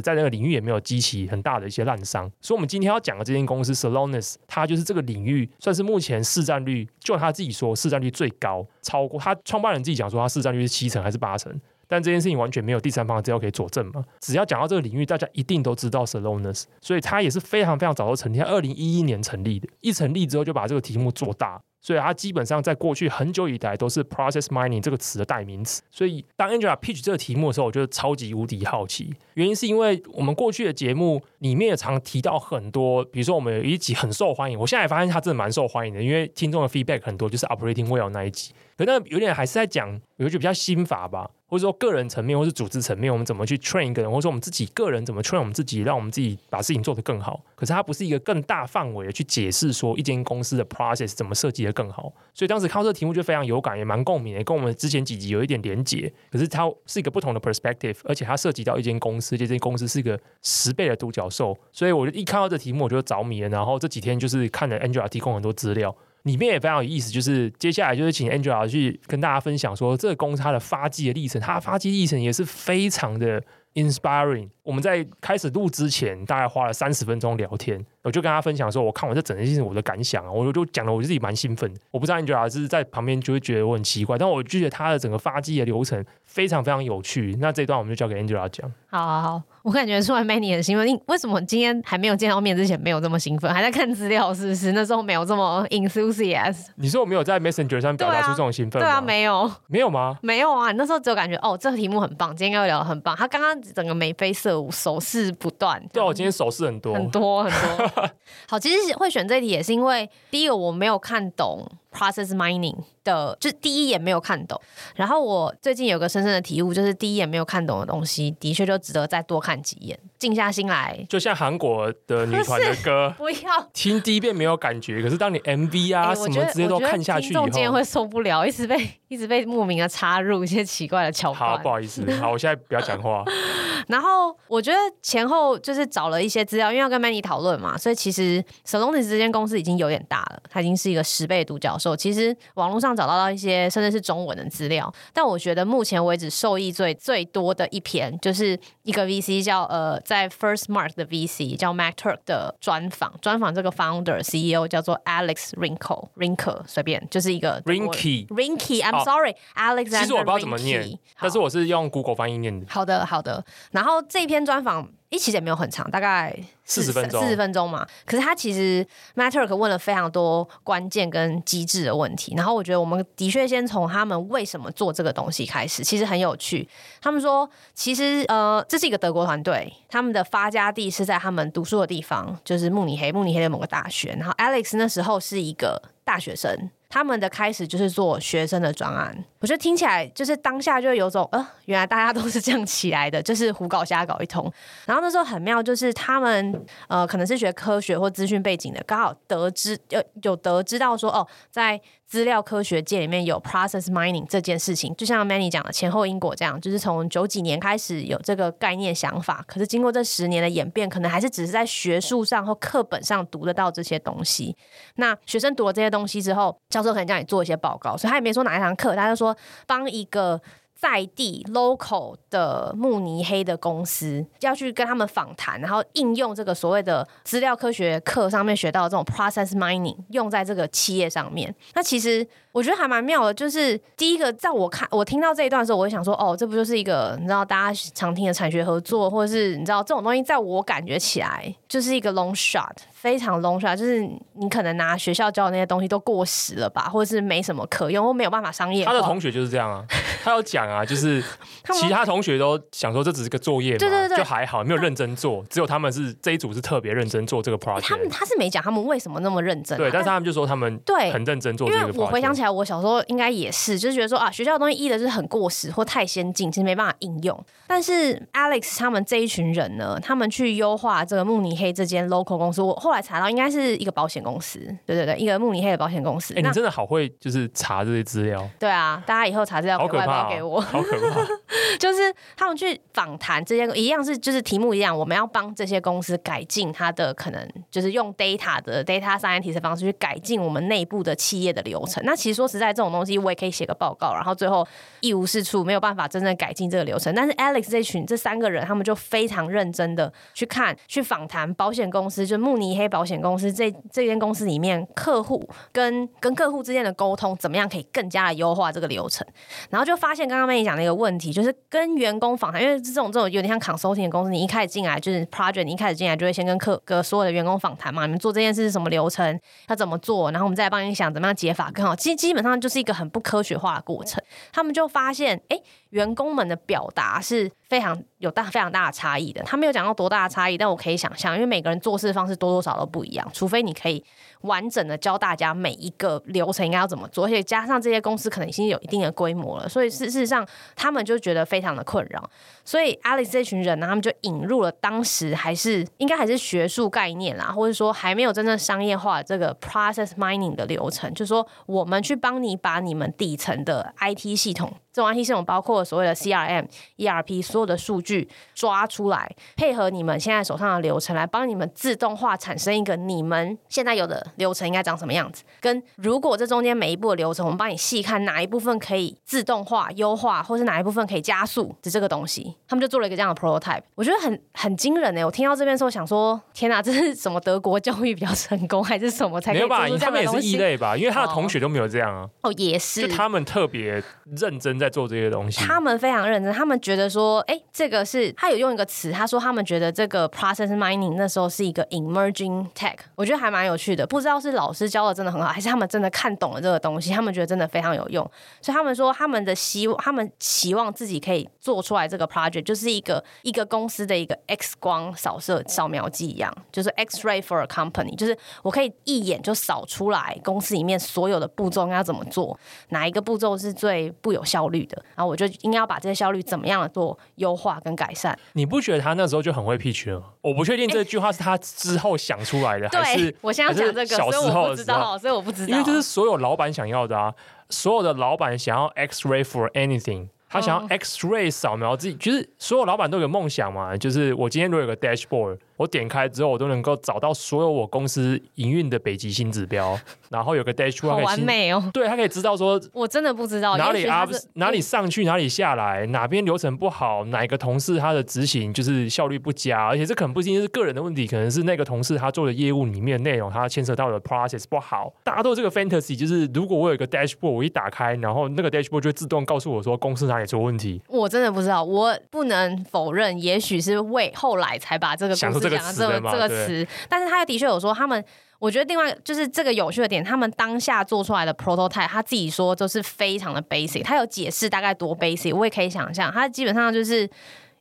[0.00, 2.30] 在那个领域也没有激起很大的一些滥觴。
[2.40, 11.52] 所以，我们今天要讲的这间公司 Salonis，它就是这个领域算是目前市占率，就他自己说市占率最高，超过他创办人自己讲说他市占率是七成还是八成。
[11.88, 14.02] 但这件事情完全没有第三方的资料可以佐证嘛。
[14.20, 21.60] 只要讲到这个领域，大家一定都知道 Salonis，所以他也是非常非常早就成立，二零一一年成立的，一成立之后就把这个题目做大。
[21.82, 25.82] 所以它基本上在过去很久以来都是 process mining 这个词的代名词。
[25.90, 29.12] 所以当 Angela pitch 这个题目的时候，我觉得超级无敌好奇。
[29.34, 38.52] 原因是因为我们过去的节目里面也常提到很多，比如说我们有一集很受欢迎，我现在也发现它真的蛮受欢迎的，因为听众的 feedback 很多，就是 operating well 那一集。
[38.84, 41.30] 可那有点还是在讲，有一句比较心法吧。
[41.46, 47.38] 或者说个人层面，或是组织层面，我们怎么去 train 一个人，或者说我们自己个人怎么 train 我们自己，让我们自己把事情做得更好。
[47.54, 52.10] 可是它不是一个更大范围的去解释说一间公司的 process 怎么设计得更好。
[52.32, 56.10] 所以当时看到这个题目就非常有感，也蛮共鸣的，跟我们之前几集有一点连结。
[56.30, 61.54] 可是它是一个不同的 perspective，而且它涉及到一间公司，这间公司是一个十倍的独角兽。
[61.70, 63.48] 所以我就一看到这个题目，我就着迷了。
[63.50, 65.94] 然后这几天就是看了 Angela 提供很多资料。
[66.22, 73.42] 里面也非常有意思，就是接下来就是请 Angela 去跟大家分享说，这个公司它的发迹的历程，它的发迹历程也是非常的
[73.74, 74.48] inspiring。
[74.62, 81.72] 我们在开始录之前，大概花了三十分钟聊天，我就跟他分享说，我看完这整件事情我的感想啊，我就讲了我自己蛮兴奋。
[81.90, 87.36] 我不知道 Angela 是在旁边就会觉得我很奇怪，但我就觉得他的整个发迹的流程非常非常有趣。
[87.40, 88.72] 那这一段我们就交给 Angela 讲。
[88.86, 90.86] 好好好，我感觉出来 Manny 很兴奋。
[90.86, 93.52] 你为什么今天还没有见到面之前没有这么兴奋？
[93.52, 94.70] 还在看资料是不是？
[94.72, 96.66] 那时候没有这么 enthusiastic。
[96.76, 98.88] 你说我没有在 Messenger 上表达出这种兴奋吗？
[98.88, 100.16] 对啊，没有，没有吗？
[100.22, 100.70] 没有啊！
[100.70, 103.16] 你那时候只有感觉哦，这个题目很棒，今天要聊得很棒。
[103.16, 105.32] 他刚刚整个眉飞色舞，手势。
[105.32, 108.10] 不断，对，我今天手势很多，很多很多。
[108.46, 114.60] 好，其实会选这题也是因为，第一个我没有看懂 process mining 的，就是第一眼没有看懂。
[114.96, 121.06] 然后我最近有个深深的体悟，就是第一眼没有看懂的东西，的确就值得再多看几眼，静下心来。
[121.08, 131.50] 就像韩国的女团的歌，不要 听第一遍没有感觉，可是当你 MV 啊、欸、什么直接都看下去以后，会受不了，一直被一直被莫名的插入一些奇怪的桥段。
[131.50, 133.24] 好，不好意思，好，我现在不要讲话。
[133.88, 141.96] 然后我觉得前后就是找了一些资料，因为要跟 Manny 讨论嘛，所以其实 Celonis 这间公司已经有点大了，它已经是一个十倍独角兽。
[141.96, 156.62] 其实网络上找到到一些甚至是中文的资料，但我觉得目前为止受益最最多的一篇，就是一个 VC 叫呃在 First Mark 的 VC 叫 Mac Turk 的专访，专访这个 Founder CEO 叫做 Alex Rinkel，Rinkel
[156.66, 159.90] 随便就是一个 Rinky，Rinky，I'm sorry，Alex。
[159.98, 162.66] 其实我不知道怎么念，但是我是用 Google 翻译念的。
[162.68, 163.44] 好的，好的。
[163.72, 167.86] 然后这篇专访一期也没有很长，大概四十分钟，四十分钟嘛。
[168.06, 172.34] 可是他其实 Matterk 问了非常多关键跟机制的问题。
[172.34, 176.66] 然后我觉得我们的确先从他们为什么做这个东西开始，其实很有趣。
[177.02, 184.16] 他们说，其实呃，这是一个德国团队，他们的发家地是在他们读书的地方，就是慕尼黑，慕尼黑的某个大学。
[184.18, 186.70] 然后 Alex 那时候是一个大学生。
[186.92, 194.52] 他们的开始就是做学生的专案，我觉得听起来就是当下就有种呃，原来大家都是这样起来的，就是胡搞瞎搞一通。
[194.84, 201.80] 然后那时候很妙，就是他们呃可能是学科学或资讯背景的，刚好得知有有得知到说哦，在
[202.12, 214.54] 资料科学界里面有 process mining 这件事情，就像 Manny 讲的前后因果这样，就是从九几年开始有这个概念想法，可是经过这十年的演变，可能还是只是在学术上或课本上读得到这些东西。
[214.96, 219.34] 那学生读了这些东西之后，教授可能叫你做一些报告，所以他也没说哪一堂课，他就说
[219.66, 220.38] 帮一个。
[220.82, 231.54] 在地 local 的慕尼黑的公司要去跟他们访谈，然后应用这个所谓的资料科学课上面学到的这种 process mining 用在这个企业上面。
[231.74, 244.00] 那其实我觉得还蛮妙的，就是第一个在我看我听到这一段的时候，我就想说，哦，这不就是一个你知道大家常听的产学合作，或者是你知道这种东西，在我感觉起来就是一个 long shot，非常 long shot，就是
[244.34, 248.84] 你可能拿学校教的那些东西都过时了吧，或者是没什么可用，或没有办法商业。
[248.84, 249.84] 他的同学就是这样啊，
[250.24, 250.62] 他有讲。
[250.62, 251.22] 啊，就是
[251.74, 257.88] 其他同学都想说这只是个作业嘛，对对对，就还好，没有认真做，只有他们是这一组是特别认真做这个 project。
[257.88, 261.92] 他们他是没讲他们为什么那么认真，对，但是他们就说他们对很认真做这个 project。
[261.92, 267.44] 因为我回想起来，我小时候应该也是，就是觉得说啊，学校的东西一的是很过时或太先进，其实没办法应用。
[267.66, 276.34] 但是 Alex 他们这一群人呢，他们去优化这个慕尼黑这间 local 公司，我后来查到应该是一个保险公司，对对对，一个慕尼黑的保险公司。
[276.34, 278.46] 哎，你真的好会就是查这些资料。
[278.58, 281.26] 对啊，大家以后查资料可以外包给我，好可怕。
[281.78, 292.02] 就是他们去访谈这些一样是就是题目一样，我们要帮这些公司改进它的可能，就是用 data 的 data scientist 的方式去改进我们内部的企业的流程。
[292.04, 294.66] 那其实说实在，这种东西我也可以写个报告，然后最后
[295.00, 297.14] 一无是处，没有办法真正改进这个流程。
[297.14, 309.26] 但是 Alex 这群这三个人，他们就非常认真的去看、去访谈保险公司，就慕尼黑保险公司这这间公司里面客户跟跟客户之间的沟通，怎么样可以更加的优化这个流程，
[309.70, 321.94] 然后就发现刚刚妹讲的一个问题，就是跟员工访谈，因为这种这种有点像 consulting 的公司，你一开始进来就是 project，你一开始进来就会先跟客跟所有的员工访谈嘛，你们做这件事是什么流程，要怎么做，然后我们再帮你想怎么样解法更好。
[321.94, 324.22] 其实基本上就是一个很不科学化的过程。
[324.52, 325.60] 他们就发现，哎，
[325.92, 329.42] 员工们的表达是非常有大非常大的差异的。
[329.44, 334.02] 他没有讲到多大的差异，但我可以想象，因为每个人做事方式多多少都不一样，除非你可以
[334.42, 342.28] 完整的教大家每一个流程应该要怎么做，而且加上这些公司可能已经有一定的规模了，所以事实上他们就觉得非常的困扰。
[342.64, 354.72] 所以 Alex 这群人呢，他们就引入了当时还是应该还是学术概念啦，或者说还没有真正商业化的这个 process mining 的流程，就是说我们去帮你把你们底层的 IT 系统。
[354.92, 356.66] 这种 IT 系统包括所谓的 CRM、
[356.98, 365.44] ERP，所有的数据抓出来，配合你们现在手上的流程，来帮你们自动化产生一个你们现在有的流程应该长什么样子。
[365.60, 373.82] 跟如果这中间每一步的流程，我们帮你细看哪一部分可以自动化、优化，或是哪一部分可以加速的这个东西，他们就做了一个这样的 prototype。
[373.94, 375.24] 我觉得很很惊人哎！
[375.24, 380.04] 我听到这边的时候想说，天哪，这是什么德国教育比较成功，还是什么才可以做出这样的东西？
[380.04, 380.94] 他们也是异类吧？
[380.94, 382.28] 因为他的同学都没有这样啊。
[382.42, 384.02] 哦，也是，就他们特别
[384.36, 384.81] 认真。
[384.82, 386.52] 在做这些东西，他们非常认真。
[386.52, 394.06] 他们觉得说，哎、这个是他有用一个词，他说他们觉得这个 process mining 那时候是一个 emerging tech，我觉得还蛮有趣的。
[394.06, 398.28] 不知道是老师教的真的很好，还是他们真的看懂了这个东西，他们觉得真的非常有用。
[398.60, 418.38] 所以他们说，他们的希望，他们期望自己可以做出来这个 project，就是一个一个公司的一个 X 光扫射扫描机一样，就是 X-ray for a company，就是我可以一眼就扫出来公司里面所有的步骤应该要怎么做，哪一个步骤是最不有效率的，然后我就应该要把这些效率怎么样的做优化跟改善。
[418.54, 420.26] 你不觉得他那时候就很会 pitch 了吗？
[420.40, 427.32] 我不确定这句话是他之后想出来的， 欸、还是我现在讲这个，小时候知道，所以我不知道，因为这是所有老板想要的啊，
[427.70, 430.28] 所有的老板想要 X-ray for anything。
[430.48, 439.98] 他想要 X-ray 扫描自己，就是所有老板都有个梦想嘛，就是我今天如果有个 dashboard，我点开之后，我都能够找到所有我公司营运的北极星指标，
[440.30, 441.90] 然后有个 dashboard，好完美哦。
[441.92, 455.12] 对，他可以知道说，我真的不知道哪里 up 哪里上去，哪里下来，哪边流程不好，哪一个同事他的执行就是效率不佳，而且这可能不仅仅是个人的问题，可能是那个同事他做的业务里面的内容，他牵扯到的 process 不好。
[455.24, 461.00] 大家都有这个 fantasy，就是如果我有一个 dashboard，我一打开，然后那个 dashboard 就会自动告诉我说公司哪里出问题。
[461.08, 468.24] 我真的不知道，我不能否认，也许是为后来才把这个公司讲的这个这个词，但是他的确有说他们，
[468.58, 477.28] 我觉得另外就是这个有趣的点，他们当下做出来的 prototype，他自己说都是非常的 basic，他有解释大概多 basic，我也可以想象，他基本上就是。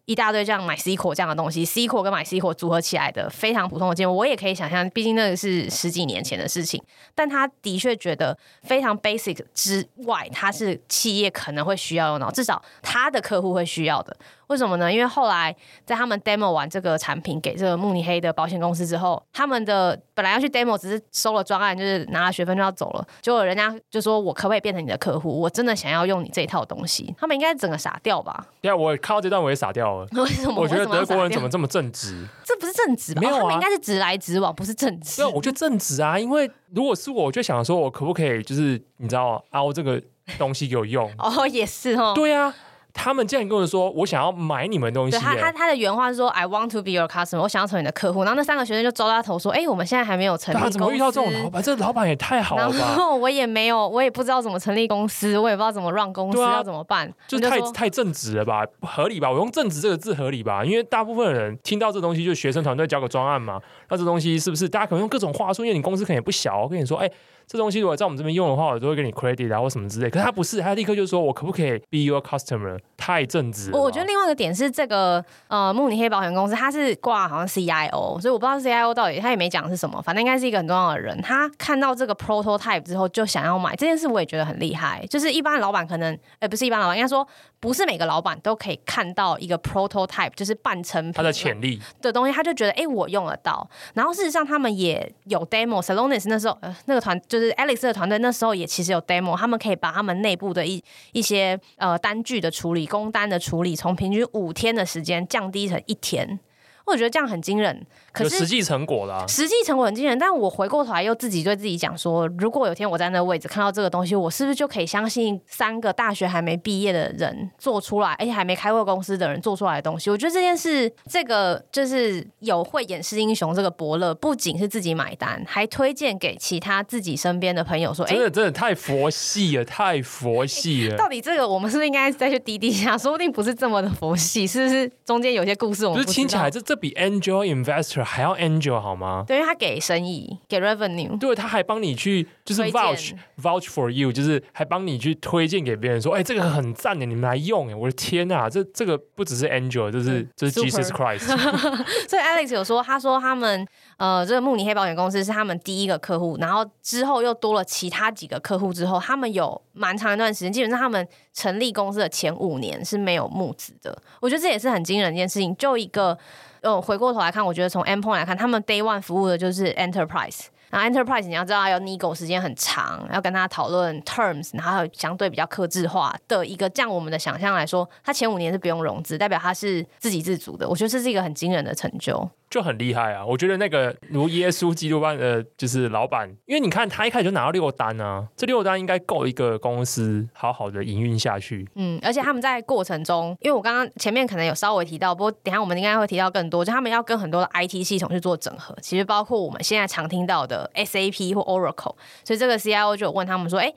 [0.06, 6.84] 一大堆这样 MySQL 这样的东西，SQL 跟 MySQL 组合起来的非常普通的结果，我也可以想象，毕竟那个是十几年前的事情。
[7.13, 14.17] 但他的确觉得非常 basic 之外，他是企业可能会需要用到，至少他的客户会需要的。
[14.51, 14.91] 为什么呢？
[14.91, 23.07] 因为后来在他们 demo 完这个产品给这个慕尼黑的保险公司之后，他们的本来要去 demo，只是收了专案，就是拿了学分就要走了。
[23.21, 25.39] 结果人家就说：“我可不可以变成你的客户？
[25.39, 28.45] 我真的想要用你这一套东西。”他们应该整个傻掉吧？
[28.59, 30.07] 对啊，我看到这段我也傻掉了。
[30.21, 30.61] 为什么？
[30.61, 32.27] 我觉得德国人怎么这么正直？
[32.43, 33.21] 这不是正直吧？
[33.21, 35.21] 没有啊，他们应该是直来直往，不是正直。
[35.21, 40.01] 对啊，我觉得正直啊，因为如果是我，我就想说，我可不可以就是你知道凹这个
[40.37, 41.09] 东西给我用？
[41.17, 42.11] 哦，也是哦。
[42.13, 42.53] 对啊。
[42.93, 48.23] 他们竟然跟我说：“我想要买你们东西。”对，他他他的原话是说：“I want to be your customer。”我想要成为你的客户。
[48.23, 51.63] 然后那三个学生就抓他头说：“哎、欸，我们现在还没有成立公司。”怎么遇到这种老板？
[51.63, 52.75] 这老板也太好了吧！
[52.77, 57.12] 然后我也没有，我也不知道怎么成立公司，我也不知道怎么 run 公司，啊、要怎么办？
[57.27, 58.63] 就太太正直了吧？
[58.82, 59.32] 合理吧？
[59.32, 60.63] 我用正直这个字合理吧？
[60.65, 63.60] 因为大部分人听到这东西，就是学生团队交个专案嘛。
[63.89, 65.63] 那这东西是不是大家可能用各种话术？
[65.63, 67.13] 因为你公司可能也不小，我跟你说：“哎、欸。”
[67.51, 70.09] 这东西如果在我们这边用的话，我都会给你 credit 啊或什么之类。
[70.09, 73.77] 可是他不是，他立刻就说：“我可不可以 be your customer？” 太正直了。
[73.77, 81.21] 我觉得另外一个点是，这个呃慕尼黑保险公司，他是挂好像 CIO，所以我不知道 CIO 到底他也没讲是什么，反正应该是一个很重要的人。
[81.21, 85.05] 他看到这个 prototype 之后，就想要买这件事，我也觉得很厉害。
[85.09, 87.27] 就是一般老板可能，呃，不是一般老板，应该说
[87.59, 93.67] 不是每个老板都可以看到一个 prototype，就是半成品他的潜力的东西，他就觉得哎，我用得到。
[93.93, 98.17] 然后事实上，他们也有 demo，Salonis 那时候呃那个团就是是 Alex 的团队。
[98.19, 106.39] 那时候也其实有 demo，他们可以把他们内部的一一些呃单据的处理、工单的处理，从平均五天的时间降低成一天。
[106.86, 107.86] 我觉得这样很惊人。
[108.13, 110.17] 可是有实际成果啦，实际成果很惊人。
[110.17, 120.10] 但我回过头来又自己对自己讲说，如果有天我在那个位置看到这个东西，我是不是就可以相信三个大学还没毕业的人做出来，而且还没开过公司的人做出来的东西？
[120.10, 132.97] 我觉得这件事，这个就是有慧眼识英雄这个伯乐，不仅是自己买单，还推荐给其他自己身边的朋友说：“哎，真的真的太佛系了，太佛系了。”到底这个我们是不是应该再去滴滴一下？
[132.97, 138.81] 说不定不是这么的佛系，是不是中间有些故事我们不不是听起来这这比 Angel Investor 还要 Angel。
[138.81, 139.23] 好吗？
[139.27, 147.69] 对，因为他给生意，给 revenue，对，他还帮你去就是 vouch vouch for you，就是还帮你去推荐给别人说，哎，这个很赞的，你们来用。
[147.69, 151.27] 哎，我的天呐，这这个不只是 angel，这是这是 Jesus Christ。
[152.09, 163.95] 所以 Alex 有说，他说他们呃，这个慕尼黑保险公司是他们第一个客户，然后之后又多了其他几个客户之后，他们有蛮长一段时间，基本上他们成立公司的前五年是没有募资的。
[164.19, 166.17] 我觉得这也是很惊人的一件事情，就一个。
[166.63, 170.45] 哦，回过头来看，我觉得从 endpoint 来看，他们 day one 服务的就是 enterprise。
[170.69, 180.69] 然后 enterprise 你要知道要 nego 时间很长，要跟他讨论 terms，然后相对比较克制化的一个，这样我们的想象来说，他前五年是不用融资，代表他是自给自足的。
[180.69, 182.30] 我觉得这是一个很惊人的成就。
[182.51, 183.25] 就很厉害啊！
[183.25, 191.65] 我觉得那个如耶稣基督般的，就是老板，因为你看他一开始就拿到六单啊，这六单应该够一个公司好好的营运下去。
[191.75, 203.73] 嗯，而且他们在过程中，因为我刚刚前面可能有稍微提到，不过等下我们应该会提到更多，就他们要跟很多的 IT 系统去做整合，其实包括我们现在常听到的 SAP 或 Oracle，所以这个 CIO 就有问他们说，哎。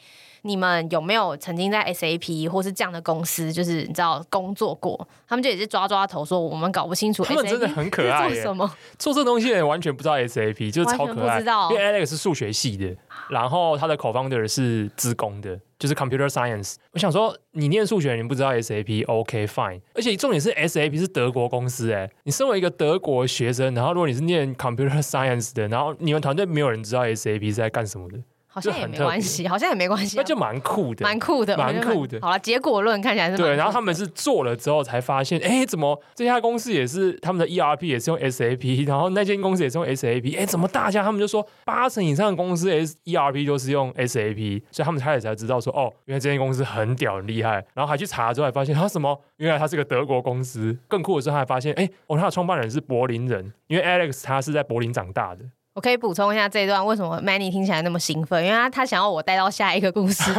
[0.47, 5.09] 你们有没有曾经在 SAP 或是这样的公司，就是你知道工作过？
[5.27, 7.25] 他们就也是抓抓头说，我们搞不清楚。
[7.25, 8.71] 他们真的很可爱，做什么？
[8.99, 11.41] 做这东西的人完全不知道 SAP，就是超可爱。
[11.41, 12.95] 因为 Alex 是数学系的，
[13.31, 16.75] 然后他的 co-founder 是资工的，就是 Computer Science。
[16.93, 19.81] 我想说，你念数学，你不知道 SAP，OK fine。
[19.95, 28.19] 而且重点是 SAP 是德国公司，哎，你身为一个德国学生，然后如果你是念 Computer Science 的，然后你们团队没有人知道 SAP 是在干什么的。
[28.55, 32.21] 好像也没关系，好像也没关系，那就蛮酷的，蛮酷的，蛮酷的。
[32.21, 33.57] 好了，结果论看起来是对。
[33.57, 47.65] 然后他们是做了之后才发现，哎，怎么这家公司也是他们的 ERP 也是用 SAP， 然后那间公司也是用 SAP，哎，怎么大家他们就说八成以上的公司 S ERP 都是用 SAP，所以他们开始才知道说，哦，原来这间公司很屌很厉害。
[47.75, 49.21] 然后还去查之后，还发现他什么？
[49.39, 50.79] 原来他是个德国公司。
[50.87, 55.45] 更酷的是，他还发现，哎，哦，他的创办人是柏林人，因为 Alex 他是在柏林长大的。
[55.75, 60.33] 我可以补充一下这一段为什么 Manny 听起来那么兴奋，因为他他想要我带到下一个故事，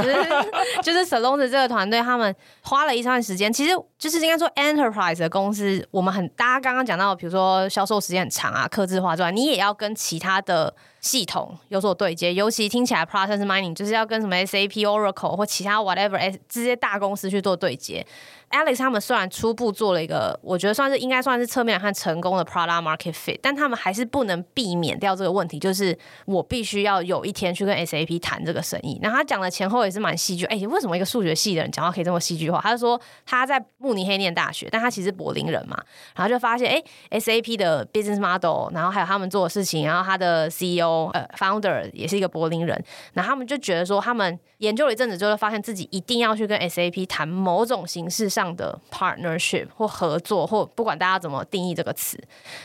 [0.81, 10.73] 就是 Salons 这个团队他们花了一段时间，其实就是应该说 Enterprise 的公司，我们很大家刚刚讲到，比如说销售时间很长啊，客制化之外，你也要跟其他的
[11.05, 16.17] 系统有所对接，尤其听起来 Process Mining 就是要跟什么 SAP、Oracle 或其他 whatever
[16.49, 18.03] 这些大公司去做对接。
[18.51, 28.97] Alex 他们虽然初步做了一个，我觉得算是应该算是侧面来看成功的 product market fit，但他们还是不能避免掉这个问题，就是我必须要有一天去跟 SAP 谈这个生意。
[29.01, 32.61] 然后他讲的前后也是蛮戏剧，哎、为什么一个数学系的人讲话可以这么戏剧化？
[32.61, 35.77] 他就说他在慕尼黑念大学，但他其实柏林人嘛，
[36.15, 52.17] 然后就发现哎、SAP 的 business model，然后还有他们做的事情，然后他的 CEO 呃 founder 也是一个柏林人，然后他们就觉得说他们研究了一阵子之后，发现自己一定要去跟 SAP 谈某种形式上的 partnership 或合作，或不管大家怎么定义这个词，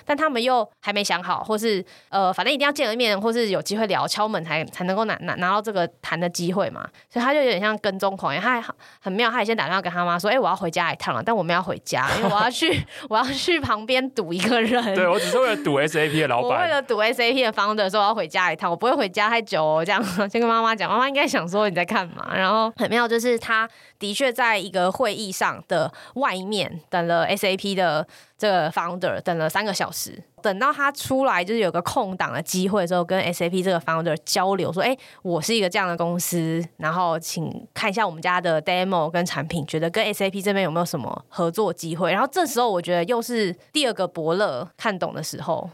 [0.04, 6.86] 但他们又还没想好，或是呃，反正一定要见了面，或是有机会聊敲门才才能够拿拿拿到这个谈的机会嘛。
[7.08, 14.94] 所以他就有点像跟踪狂一样，他还很妙，他也先打电话跟他妈说：“哎、欸，我要回家一趟了，但我们要回家，因为我要去 我要去旁边堵一个人。
[14.94, 19.84] 对，我只是为了堵 SAP 的老板，我为了堵 SAP 的 founder 说我要回回家一趟，我不会回家太久哦。
[19.84, 22.36] 这样 先跟妈妈讲，妈妈应该想说你在干嘛。
[22.36, 25.90] 然后很妙，就是他的确在一个会议上的。
[26.14, 28.06] 外面等了 SAP 的
[28.36, 45.70] 这个 founder 等了三个小时，等到他出来就是有个空档的机会之后，跟 SAP 这个 founder 交流说：“哎，我是一个这样的公司，然后请看一下我们家的 demo 跟产品，觉得跟 SAP 这边有没有什么合作机会？”然后这时候我觉得又是第二个伯乐看懂的时候。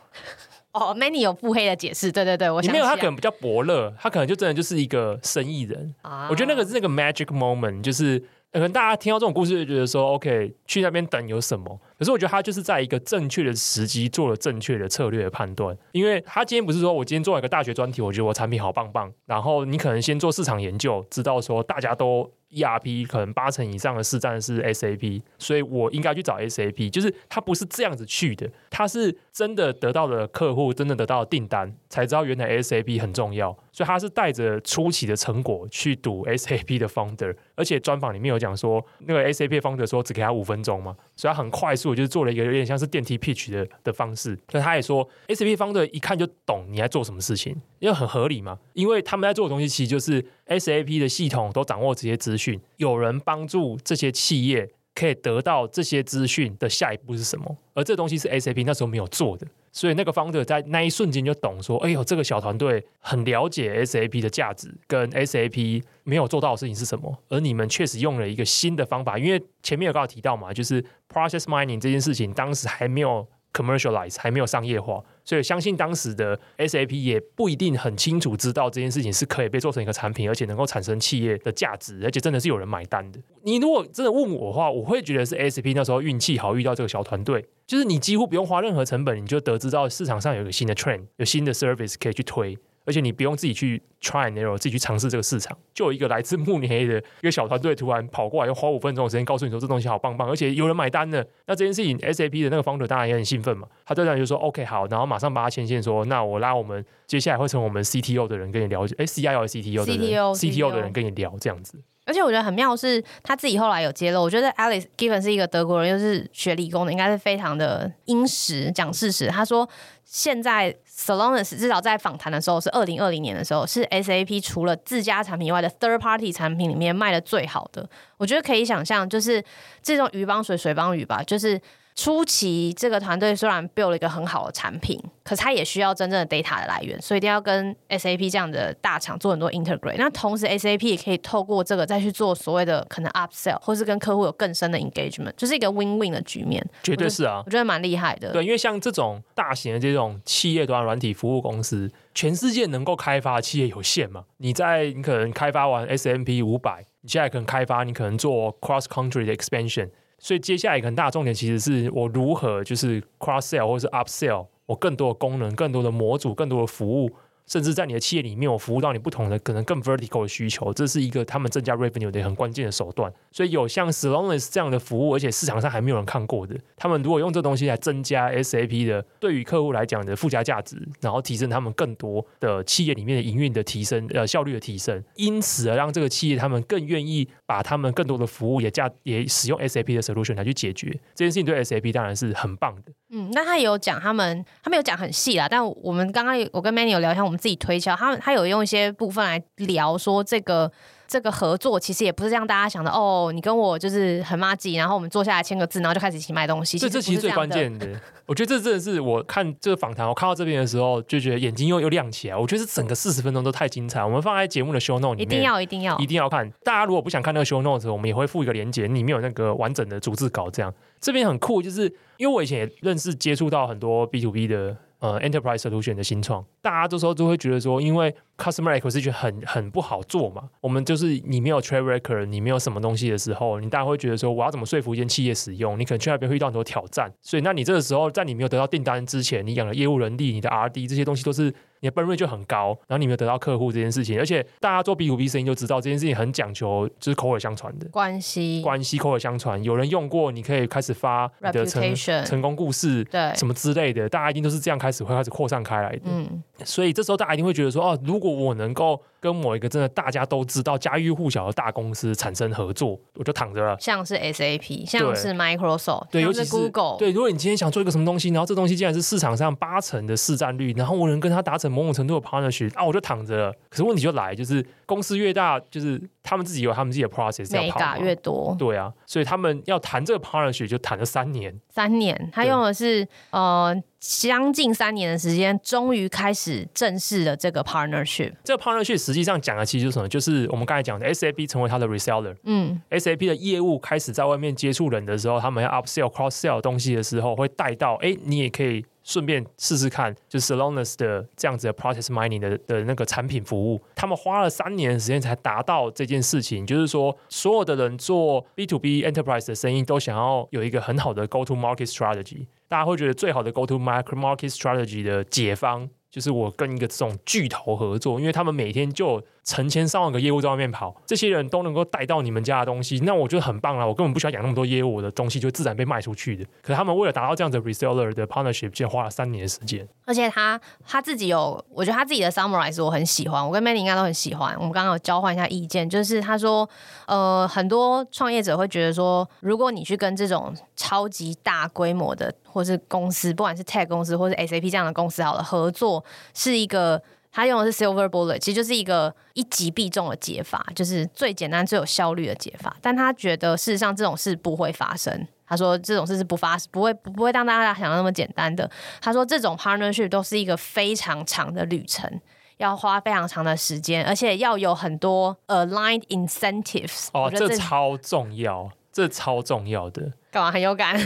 [0.79, 5.95] 哦，Manny 有腹黑的解释，对对对，我想没有，他可能比较伯乐，他可能就真的就是一个生意人。
[6.03, 8.23] 啊，我觉得那个是那个 magic moment，就是。
[8.53, 11.79] 可能大家听到这种故事就觉得说，OK，去那边等有什么？
[11.99, 33.57] 可是我觉得他就是在一个正确的时机做了正确的策略的判断，因为他今天不是说我今天做了一个大学专题，我觉得我产品好棒棒，然后你可能先做市场研究，知道说大家都 ERP 可能八成以上的市占是 SAP，所以我应该去找 SAP，就是他不是这样子去的，他是真的得到了客户，真的得到订单，才知道原来 SAP 很重要。
[33.77, 44.35] 所以他是带着初期的成果去赌 SAP 的 founder，而且专访里面有讲说，那个 SAP founder 说只给他五分钟嘛，所以他很快速就是做了一个有点像是电梯 pitch 的的方式。
[44.51, 59.47] 所以他也说 SAP founder 一看就懂你在做什么事情，因为很合理嘛，因为他们在做的东西其实就是 SAP 的系统都掌握这些资讯，有人帮助这些企业可以得到这些资讯的下一步是什么，而这东西是 SAP 那时候没有做的。
[59.77, 67.15] 所以那个方的在那一瞬间就懂说，哎呦，这个小团队很了解 SAP 的价值，跟 SAP 没有做到的事情是什么。
[67.29, 75.05] 而你们确实用了一个新的方法，因为前面有刚刚提到嘛，就是 process mining 这件事情当时还没有 commercialize，还没有商业化。
[75.27, 83.21] 所以相信当时的 SAP 也不一定很清楚知道这件事情是可以被做成一个产品，而且能够产生企业的价值，而且真的是有人买单的。
[83.43, 92.57] 你如果真的问我的话，我会觉得是 SAP 那时候运气好，遇到这个小团队，就是你几乎不用花任何成本，你就得知到市场上有一个新的 trend，有新的 service 可以去推。
[92.87, 101.23] 而且你不用自己去 try and error，自己去尝试这个市场，就有一个来自慕尼黑的一个小团队突然跑过来，要花五分钟的时间告诉你说这东西好棒棒，而且有人买单呢。
[101.47, 111.83] 那这件事情，SAP 的那个 founder 当然也很兴奋嘛，他当然就说 OK 好，然后马上把他牵线说，那我拉我们接下来会成我们 CTO 的人跟你聊，哎，CIO 还是 CTO 的人 CTO CTO 的人跟你聊这样子。
[112.09, 119.27] 而且我觉得很妙是，他自己后来有揭露，我觉得 Alice Given 是一个德国人，又是学理工的，应该是非常的殷实讲事实。
[119.27, 119.69] 他说，
[120.05, 127.89] 现在 Solonis 至少在访谈的时候是二零二零年的时候，是 SAP 除了自家产品以外的 Third Party 产品里面卖的最好的。
[128.17, 129.45] 我觉得可以想象，就是
[129.83, 131.61] 这种鱼帮水，水帮鱼吧，就是。
[131.97, 139.97] 初期这个团队虽然 build 了一个很好的产品，可是它也需要真正的 data 的来源，所以一定要跟 SAP 这样的大厂做很多 integrate。
[139.97, 146.63] 那同时 SAP 也可以透过这个再去做所谓的可能 upsell，或是跟客户有更深的 engagement，就是一个 win-win 的局面。
[146.83, 148.31] 绝对是啊，我觉得蛮厉害的。
[148.31, 154.25] 对，因为像这种大型的这种企业端软体服务公司，全世界能够开发的企业有限嘛？
[154.37, 159.89] 你在你可能开发完 SMP 五百，你现在可能开发，你可能做 cross country 的 expansion。
[160.19, 167.11] 所以接下来一个很大的重点，其实是我如何就是 cross sell 或是 upsell 我更多的功能、更多的模组、更多的服务。
[167.47, 173.13] 甚至在你的企业里面，我服务到你不同的可能更 vertical 的需求，这是一个他们增加 revenue 的很关键的手段。
[173.31, 192.93] 所以有像 Celonis 这样的服务，而且市场上还没有人看过的，他们如果用这东西来增加 SAP 的对于客户来讲的附加价值，然后提升他们更多的企业里面的营运的提升，呃，效率的提升，因此而让这个企业他们更愿意把他们更多的服务也加也使用 SAP 的 solution 来去解决这件事情，对 SAP 当然是很棒的。
[193.11, 200.71] 嗯，那他有讲他们，他没有讲很细啦，但我们刚刚我跟 Manny 有聊一下，我们自己推敲，他他有用一些部分来聊说这个。
[201.09, 206.79] 这个合作其实也不是像大家想的哦，你跟我就是很麻吉，然后我们坐下来签个字，然后就开始一起卖东西。
[206.79, 207.89] 这这其实最关键的，
[208.27, 212.37] 我觉得这真的是我看这个访谈，我看到这边的时候就觉得眼睛又又亮起来。
[212.37, 216.51] 我觉得这整个四十分钟都太精彩，我们放在节目的 show note 里面，一定要一定要一定要看。
[216.65, 220.51] 大家如果不想看那个 show note，我们也会附一个链接，里面有那个完整的逐字稿。
[220.51, 221.85] 这样这边很酷，就是
[222.17, 224.77] 因为我以前也认识接触到很多 B to B 的。
[225.07, 230.49] 呃，Enterprise Solution 的新创，大家这时候都会觉得说，因为 Customer Acquisition 很很不好做嘛。
[230.61, 235.79] 我们就是你没有 Track Record，你没有什么东西的时候，你大家会觉得说，我要怎么说服一间企业使用？
[235.79, 237.13] 你可能去那边会遇到很多挑战。
[237.23, 241.55] 所以，那你这个时候，在你没有得到订单之前，你养的业务人力、你的 R&D 这些东西都是。
[241.81, 247.89] 你的 burn rate 就很高，然后你没有得到客户这件事情，而且大家做 B to B 生意就知道这件事情很讲求就是口耳相传的。
[247.89, 256.03] 关系，关系口耳相传，有人用过，你可以开始发你的成成功故事，对，什么之类的，大家一定都是这样开始会开始扩散开来的。
[256.05, 259.01] 嗯，所以这时候大家一定会觉得说，哦，如果我能够。
[259.27, 263.77] 跟某一个真的大家都知道家喻户晓的大公司产生合作，我就躺着了。
[263.81, 266.97] 像是 SAP，像是 Microsoft，对，尤其是 Google。
[266.97, 273.53] 对，如果你今天想做一个什么东西，然后这东西竟然是市场上八成的市占率，然后我能跟他达成某种程度的 partnership，啊，我就躺着了。
[273.69, 278.55] 可是问题就来，就是公司越大，就是他们自己有他们自己的 process 要跑越多。
[278.57, 281.53] 对啊，所以他们要谈这个 partnership 就谈了三年。
[281.69, 283.77] 三年，他用的是呃。
[284.07, 288.33] 将近三年的时间，终于开始正式的这个 partnership。
[288.45, 290.09] 这个 partnership 实际上讲的其实就是什么？
[290.09, 292.37] 就是我们刚才讲的 SAP 成为它的 reseller。
[292.45, 303.81] 嗯，SAP 的业务开始在外面接触人的时候，他们要 upsell、cross sell 东西的时候，会带到哎，你也可以顺便试试看，就是 Celonis 的这样子的 process mining 的的那个产品服务。
[303.95, 312.47] 他们花了三年的时间才达到这件事情，就是说所有的人做 B to B enterprise 的生意都想要有一个很好的 go to market strategy。
[312.69, 323.87] 大家会觉得最好的 go to market strategy 的解方，就是我跟一个这种巨头合作，因为他们每天就成千上万个业务在外面跑，这些人都能够带到你们家的东西，那我觉得很棒了。
[323.87, 326.45] 我根本不需要养那么多业务，我的东西就自然被卖出去的。
[326.61, 329.87] 可是他们为了达到这样的 reseller 的 partnership，竟然花了三年的时间。
[330.05, 334.53] 而且他他自己有，我觉得他自己的 summarize 我很喜欢，我跟 Manny 应该都很喜欢。
[334.57, 336.69] 我们刚刚有交换一下意见，就是他说，
[337.07, 347.01] 呃，很多创业者会觉得说，如果你去跟这种超级大规模的或是公司，不管是 tech 公司或是 SAP 这样的公司，好了，合作是一个。
[347.37, 352.75] 他用的是 silver bullet，其实就是一个一击必中的解法，就是最简单、最有效率的解法。
[352.81, 355.29] 但他觉得事实上这种事不会发生。
[355.47, 358.69] 他说这种事是不发不会不会当大家想的那么简单的。
[359.03, 362.11] 他说这种 partnership 都是一个非常长的旅程，
[362.57, 367.09] 要花非常长的时间，而且要有很多 aligned incentives。
[367.13, 370.11] 哦，这，这超重要，这超重要的。
[370.31, 370.99] 干嘛很有感？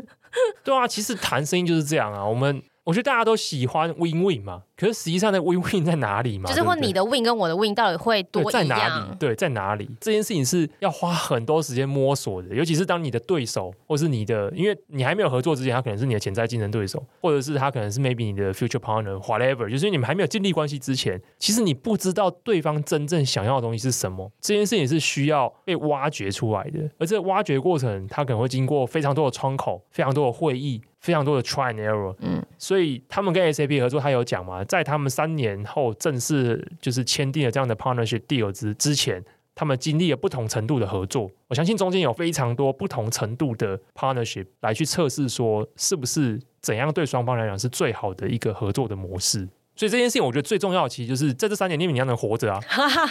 [0.64, 2.62] 对啊，其实谈生意就是这样啊，我们。
[2.84, 6.50] 我觉得大家都喜欢 win win 嘛，可是实际上那 win win 在哪里嘛？
[6.50, 9.16] 就是问你的 win 跟我的 win 到底会多在哪里？
[9.18, 9.88] 对，在哪里？
[9.98, 24.30] 这件事情是要花很多时间摸索的，尤其是当你的对手或是你的，因为你还没有合作之前，他可能是你的潜在竞争对手，或者是他可能是 maybe 你的 future partner，whatever，就是你们还没有建立关系之前，其实你不知道对方真正想要的东西是什么。
[24.42, 30.82] 这件事情是需要被挖掘出来的，而这个挖掘过程，它可能会经过非常多的窗口，非常多的会议。
[31.04, 39.22] 非常多的 try and error，嗯，所以他们跟 SAP 合作，他有讲嘛，在他们三年后正式就是签订了这样的 partnership deal 之之前，
[39.54, 41.30] 他们经历了不同程度的合作。
[41.48, 49.46] 我相信中间有非常多不同程度的 partnership 来去测试，说是不是怎样对双方来讲是最好的一个合作的模式。
[49.76, 52.60] 所以这件事情，我觉得最重要的其实就是在这三年里面你要能活着啊，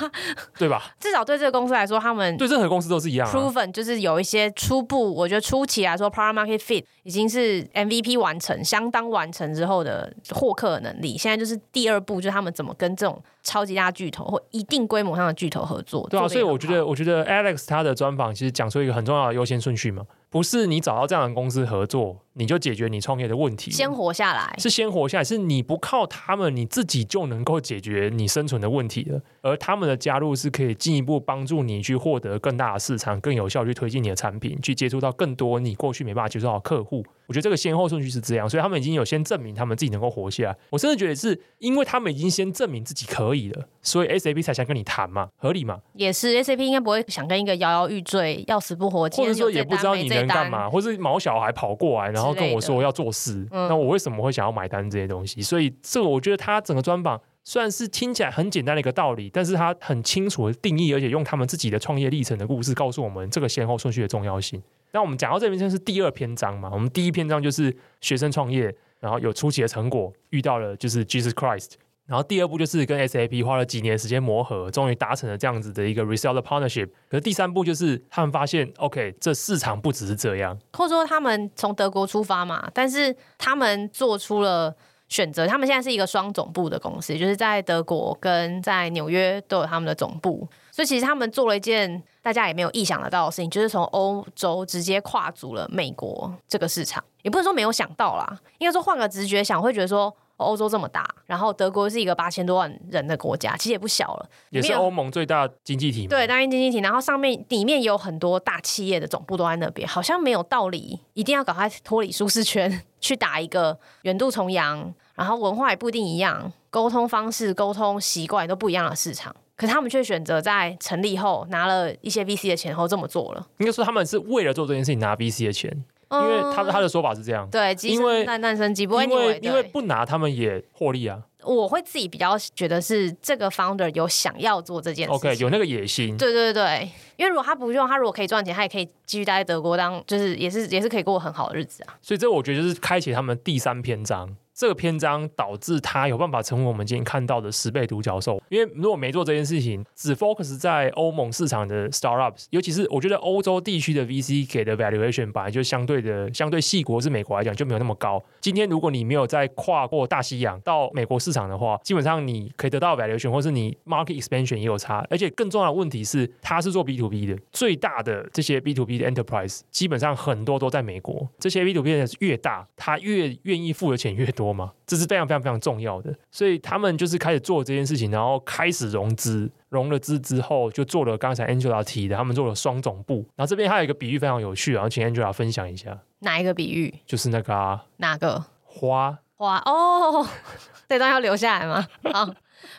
[0.57, 0.93] 对吧？
[0.99, 11.17] 至少对这个公司来说，他们对任何公司都是一样，proven 就是有一些初步，我觉得初期来说，product market fit 已经是 MVP 完成，相当完成之后的获客能力。
[11.17, 16.07] 现在就是第二步，就是他们怎么跟这种超级大巨头或一定规模上的巨头合作。
[16.09, 20.03] 对啊，所以我觉得，我觉得 Alex 他的专访其实讲出一个很重要的优先顺序嘛。
[20.33, 23.69] 不是你找到这样的公司合作，你就解决你创业的问题。
[23.69, 29.21] 先活下来是先活下来，是你不靠他们，你自己就能够解决你生存的问题的。
[29.43, 37.05] 而他们的加入是可以进一步帮助你去获得更大的市场，更有效去推进你的产品，去接触到更多你过去没办法接触到的客户。
[37.27, 40.57] 我觉得这个先后顺序是这样，所以他们已经有先证明他们自己能够活下来。
[40.69, 45.79] 我甚至觉得是因为他们已经先证明自己可以了，所以 SAP 才想跟你谈嘛，合理嘛？
[45.93, 55.41] 也是 SAP 应该不会想跟一个摇摇欲坠、要死不活，或者说也不知道你能干嘛，或是毛小孩跑过来，然后跟我说要做事，那我为什么会想要买单这些东西？
[55.41, 64.61] 所以这个我觉得他整个专访虽然是听起来很简单的一个道理，但是他很清楚的定义，而且用他们自己的创业历程的故事告诉我们这个先后顺序的重要性。
[64.91, 66.69] 那我们讲到这边，这是第二篇章嘛？
[66.71, 71.71] 我们第一篇章就是学生创业，然后有初期的成果，遇到了就是 Jesus Christ。
[72.05, 76.89] 然后第二步就是跟 SAP 花了几年时间磨合，终于达成了这样子的一个 reseller partnership。
[77.09, 80.57] 可是第三步就是他们发现，OK，这市场不只是这样。
[80.73, 84.75] 或者说他们从德国出发嘛，但是他们做出了
[85.13, 85.45] 选择。
[85.45, 90.47] 他们现在是一个双总部的公司，就是在德国跟在纽约都有他们的总部。
[90.71, 97.03] 所以其实他们做了一件大家也没有意想得到的事情，就是从欧洲直接跨足了美国这个市场。
[97.21, 106.05] 也不能说没有想到啦，应该说换个直觉想，会觉得说欧洲这么大，然后德国是一个八千多万人的国家，其实也不小了，也是欧盟最大经济体。
[106.07, 106.79] 对，大经济体。
[106.79, 119.35] 然后上面里面有很多大企业的总部都在那边，好像没有道理一定要赶快脱离舒适圈 去打一个远渡重洋，然后文化也不一定一样，沟通方式、沟通习惯都不一样的市场。
[119.55, 123.47] 可是他们却选择在成立后拿了一些 VC 的钱后这么做了。
[123.59, 127.47] 应该说他们是为了做这件事情拿 VC 的钱，嗯、因为他他的说法是这样。
[127.51, 131.21] 对，因为蛋蛋生鸡不会因为因为不拿他们也获利啊。
[131.43, 136.17] 我会自己比较觉得是这个 founder 有想要做这件事情，OK，有那个野心。
[136.17, 141.93] 对对对，因为如果他不用，他如果可以赚钱，他也可以继续待在德国当，就是也是也是可以过很好的日子啊。
[142.01, 144.35] 所以这我觉得就是开启他们第三篇章。
[144.55, 148.41] 这个篇章导致他有办法成为我们今天看到的十倍独角兽。
[148.49, 158.23] 因为如果没做这件事情，只 focus 在欧盟市场的 startups，尤其是我觉得欧洲地区的 VC 给的 valuation 本来就相对的相对细国是美国来讲就没有那么高。
[158.41, 165.05] 今天如果你没有再跨过大西洋到美国市场的话，基本上你可以得到 valuation 或是你 market expansion 也有差。
[165.09, 171.27] 而且更重要的问题是，它是做 B to B 的，最大的这些 B to B 的 enterprise 基本上很多都在美国。
[171.39, 174.71] 这些 B to B 的越大，他越愿意付的钱越多嘛。
[174.87, 183.25] 这是非常非常非常重要的，所以他们就是开始做这件事情，然后开始融资，融了资之后就做了刚才 Angela 提的，他们做了双总部。
[183.35, 185.97] 然后这边还有一个比喻非常有趣，然后请 Angela 分享一下。
[186.19, 186.93] 哪一个比喻？
[187.05, 188.43] 就是那个啊，哪个？
[188.65, 190.27] 花花哦，
[190.89, 191.87] 这段要留下来吗？
[192.11, 192.27] 好，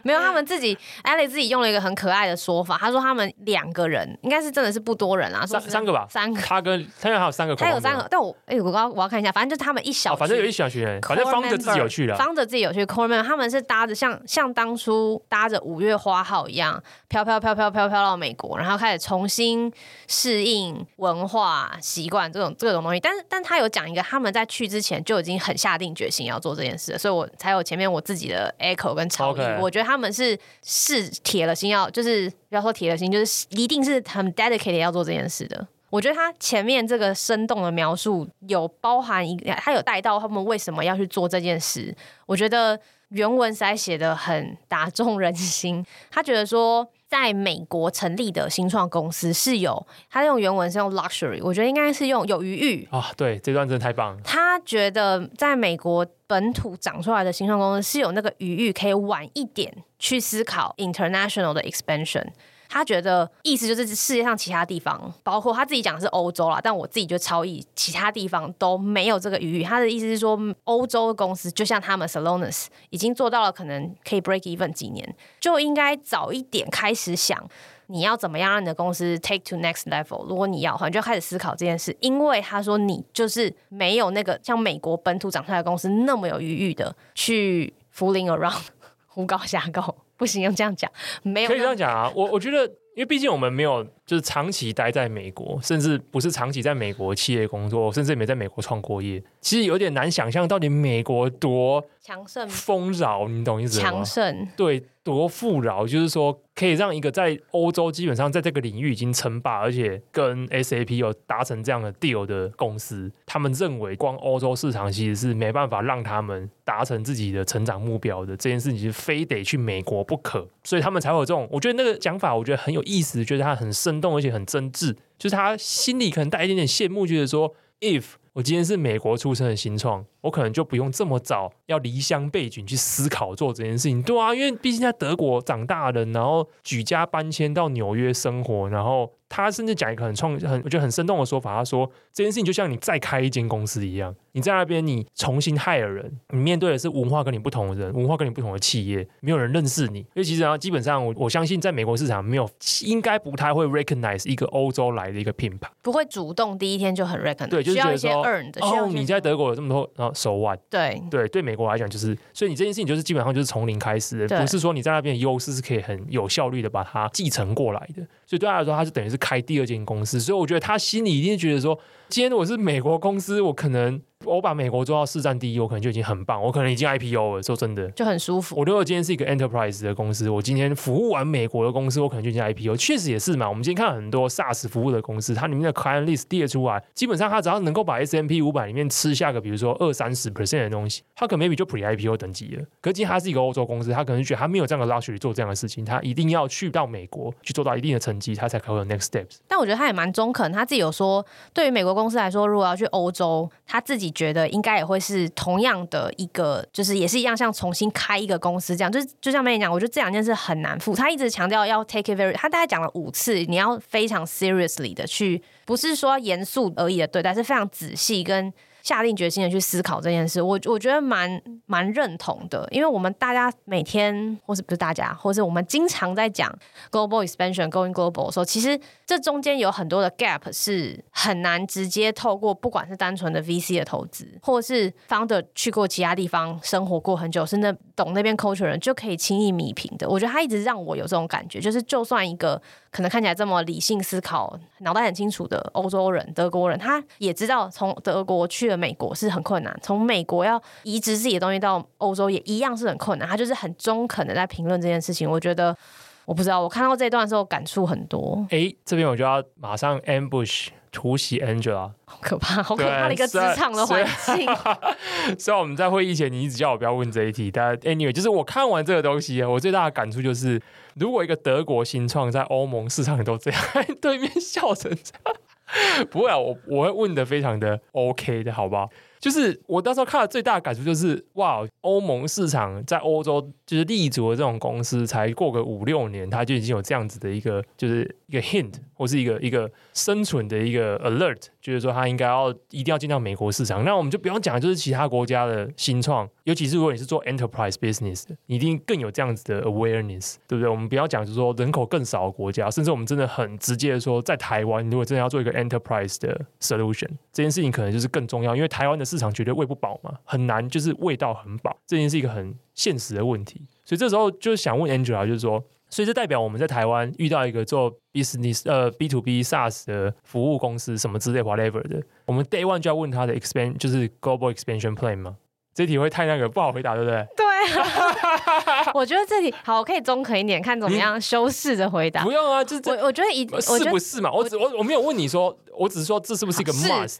[0.04, 6.40] 没有，他们自己 Alex 自己用了一个很可爱的说法，他说他们两个人应该是真的是不多人啊，三三个吧，三个。
[6.42, 19.72] 他跟他还有三个，他有三个， 但我哎、欸，我刚我要看一下，反正就他们一小、哦，反正有一小群人，反正 Founder 自己有去了，Founder 自己有去 Core Member 他们是搭着像像当初搭着五月花号一样飘飘飘飘飘飘到美国，然后开始重新
[20.06, 23.00] 适应文化习惯这种这种东西。
[23.00, 29.40] 但是但他有讲一个，他们在去之前就已经很下定决心要做这件事，所以我才有前面我自己的 echo 跟超意。
[29.40, 29.58] Okay.
[29.60, 35.66] 我觉得他们是是铁了心要，就是不要说铁了心，就是一定是很 dedicated 要做这件事的。
[35.90, 41.94] 我觉得他前面这个生动的描述有包含一个，他有带到他们为什么要去做这件事。
[42.26, 42.78] 我觉得
[43.10, 45.84] 原文实在写的很打中人心。
[46.10, 46.88] 他觉得说。
[47.06, 53.12] 在美国成立的新创公司是有，他用原文是用 luxury，我觉得应该是用有余裕啊。
[53.16, 54.20] 对，这段真的太棒了。
[54.24, 56.04] 他觉得在美国
[56.34, 62.26] 本土长出来的新创公司是有那个余裕，可以晚一点去思考 international 的 expansion。
[62.68, 69.62] 他觉得意思就是世界上其他地方，包括他自己讲的是欧洲啦，但我自己就超意，其他地方都没有这个余裕。
[69.62, 77.48] 他的意思是说，欧洲的公司就像他们 Salonis 已经做到了，可能可以 break even 几年，就应该早一点开始想
[77.86, 80.26] 你要怎么样让你的公司 take to next level。
[80.26, 88.66] 如果你要的话，你就要开始思考这件事，因为他说你就是没有那个像美国本土长出来的公司那么有余裕的去 fooling around
[89.06, 89.94] 胡搞瞎搞。
[90.16, 90.88] 不行，用这样讲，
[91.22, 92.10] 没有可以这样讲啊。
[92.14, 92.64] 我 我觉得，
[92.94, 103.84] 因为毕竟我们没有就是长期待在美国，甚至不是长期在美国企业工作，甚至也没在美国创过业，其实有点难想象到底美国多强盛、丰饶，你懂意思吗？
[103.84, 104.82] 强盛，对。
[105.04, 130.04] 多富饶，就是说可以让一个在欧洲基本上在这个领域已经称霸，而且跟 SAP 有达成这样的 deal 的公司，他们认为光欧洲市场其实是没办法让他们达成自己的成长目标的，这件事情是非得去美国不可，所以他们才会有这种，我觉得那个讲法，我觉得很有意思，觉得他很生动，而且很真挚，就是他心里可能带一点点羡慕，觉得说 if 我今天是美国出生的新创。
[130.22, 152.48] 我可能就不用这么早要离乡背井去思考做这件事情，对啊，因为毕竟在德国长大的，然后举家搬迁到纽约生活，然后他甚至讲一个很创、很我觉得很生动的说法，他说这件事情就像你再开一间公司一样，你在那边你重新 hire 人，你面对的是文化跟你不同的人，文化跟你不同的企业，没有人认识你，因为其实啊，基本上我我相信在美国市场没有
[152.84, 160.14] 应该不太会 recognize 一个欧洲来的一个品牌，不会主动第一天就很 recognize，对，就是觉得说需要一些 earned 的，哦，你在德国有这么多然后。
[160.14, 168.02] 手腕，对对对，美国来讲就是，所以你这件事情就是基本上就是从零开始的，不是说你在那边的优势是可以很有效率的把它继承过来的。
[168.26, 171.78] 所以对他来说，他是等于是开第二间公司，所以我觉得他心里一定觉得说，
[172.14, 174.00] 今天我是美国公司，我可能。
[174.26, 176.42] 我把美国做到市占第一，我可能就已经很棒。
[176.42, 178.56] 我可能已经 IPO 了，说真的，就很舒服。
[178.56, 182.74] 我如果今天是一个 enterprise 的公司，我今天服务完美国的公司，我可能就已经 IPO。
[182.74, 183.46] 确实也是嘛。
[183.46, 192.64] 我们今天看很多 SaaS 服务的公司，它里面的 client list 列出来，基本上它只要能够把 S&P 五百里面吃下个，比如说二三十 percent 的东西，它可能 maybe 就 pre IPO 等级了。
[192.80, 199.36] 可是今天它是一个欧洲公司，它可能觉得它没有这样的 luxury 做这样的事情，它一定要去到美国去做到一定的成绩，它才可能有 next steps。
[199.46, 205.00] 但我觉得他也蛮中肯，他自己有说，对于美国公公司来说，如果要去欧洲，他自己觉得应该也会。
[205.04, 210.96] 是同样的一个，就是也是一样，像重新开一个公司这样，就是就像梅讲，我觉得这两件事很难付。
[210.96, 218.50] 他一直强调要 take it very，他大概讲了五次，你要非常 seriously 的去，不是说严肃而已的对待，是非常仔细跟。
[218.84, 226.54] 下定决心的去思考这件事，我我觉得蛮蛮认同的，因为我们大家每天，或是不是大家，或是我们经常在讲
[226.90, 240.06] global expansion going global 的时候，其实这中间有很多的 gap 是很难直接透过不管是单纯的 VC 的投资，或是 founder 去过其他地方生活过很久，是那懂那边 culture 人就可以轻易弥平的。
[240.06, 242.60] 我觉得他一直让我有这种感觉，就是就算一个
[242.94, 248.76] 可能看起来这么理性思考、脑袋很清楚的欧洲人、德国人，他也知道从德国去了。
[248.76, 253.28] 美国是很困难，从美国要移植自己的东西到欧洲也一样是很困难。
[253.28, 255.28] 他就是很中肯的在评论这件事情。
[255.28, 255.76] 我觉得
[256.24, 258.46] 我不知道，我看到这一段的时候感触很多。
[258.50, 264.48] 哎，这边我就要马上 ambush 突袭 Angela，好可怕， 好可怕的一个职场的环境。
[265.36, 270.60] 虽然我们在会议前你一直叫我不要问这一题，但 anyway，就是我看完这个东西，我最大的感触就是，
[270.96, 273.60] 如果一个德国新创在欧盟市场都这样，
[274.00, 275.36] 对面笑成这样。
[276.10, 278.88] 不会啊，我我会问的非常的 OK 的，好不好？
[279.18, 293.84] 就是我当时候看的最大的感触就是，哇，欧盟市场在欧洲就是立足的这种公司，才过个五六年，它就已经有这样子的一个就是一个 hint 或是一个一个生存的一个 alert，就是说它应该要一定要进到美国市场。
[293.84, 300.68] 那我们就不用讲，就是其他国家的新创，尤其是如果你是做 enterprise business，你一定更有这样子的 awareness，对不对？
[300.68, 313.66] 我们不要讲，就是说人口更少的国家，甚至我们真的很直接的说，在台湾，如果真的要做一个 enterprise 的 solution，这件事情可能就是更重要，因为台湾的市场绝对喂不饱嘛，很难就是喂到很饱，这件是一个很现实的问题。
[313.84, 315.64] 所以这时候就想问 Angela，就是说。
[315.90, 324.52] 所以这代表我们在台湾遇到一个做 business 呃 B to B SaaS 的服务公司什么之类 whatever 的，我们 day one 就要问他的 expand 就是 global
[324.52, 325.36] expansion plan 吗？
[325.72, 327.24] 这题会太那个不好回答，对不对？
[327.36, 332.22] 对啊， 我觉得这里好，我可以中肯一点，看怎么样修饰的回答。
[332.22, 334.30] 不用啊，就是我我觉得一是不是嘛？
[334.30, 335.56] 我只我我没有问你说。
[335.76, 337.16] 我只是说这是不是一个 must？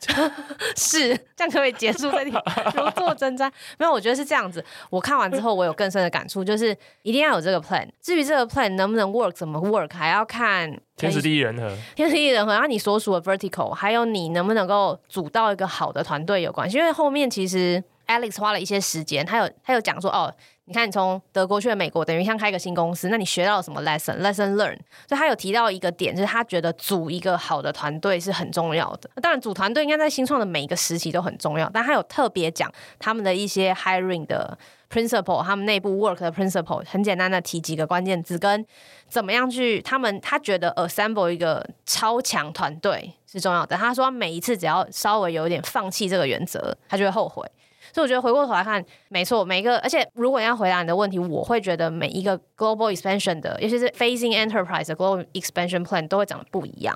[0.77, 3.51] 是， 是这样可以结束这里如坐针毡？
[3.79, 4.65] 没有，我觉得是这样子。
[4.91, 6.69] 我看完之后，我有更深的感触，就是
[7.03, 7.85] 一定要有这个 plan。
[8.01, 11.77] 至于这个 plan 能不能 work，怎么 work，还要看天时地利人和。
[11.97, 16.79] 天时地利人和，然后你所属的 vertical，还有你能不能够组到一个好的团队有关系。
[16.79, 20.35] 因为后面其实 Alex 花了一些时间，他有他有讲说哦。
[20.67, 23.11] 你看，你从德国去了美国，等于像开一个新公司。
[23.11, 24.75] 那你学到了什么 lesson？lesson learn。
[25.07, 29.11] 所以他有提到一个点，就是他觉得组一个好的团队是很重要的。
[29.21, 31.71] 当然，组团队应该在新创的每一个时期都很重要。
[31.71, 34.57] 但他有特别讲他们的一些 hiring 的
[34.91, 36.83] principle，他们内部 work 的 principle。
[36.89, 38.65] 很简单的提几个关键字，跟
[39.07, 43.77] 怎么样去他们他觉得 assemble 一个超强团队是重要的。
[43.77, 47.47] 他说每一次只要稍微有一点放弃这个原则，他就会后悔。
[47.95, 56.93] 所以我觉得回过头来看，没错，每一个，而且如果你要回答你的问题，我会觉得每一个 global expansion 的，尤其是 facing enterprise 的 global expansion plan 都会长得不一样，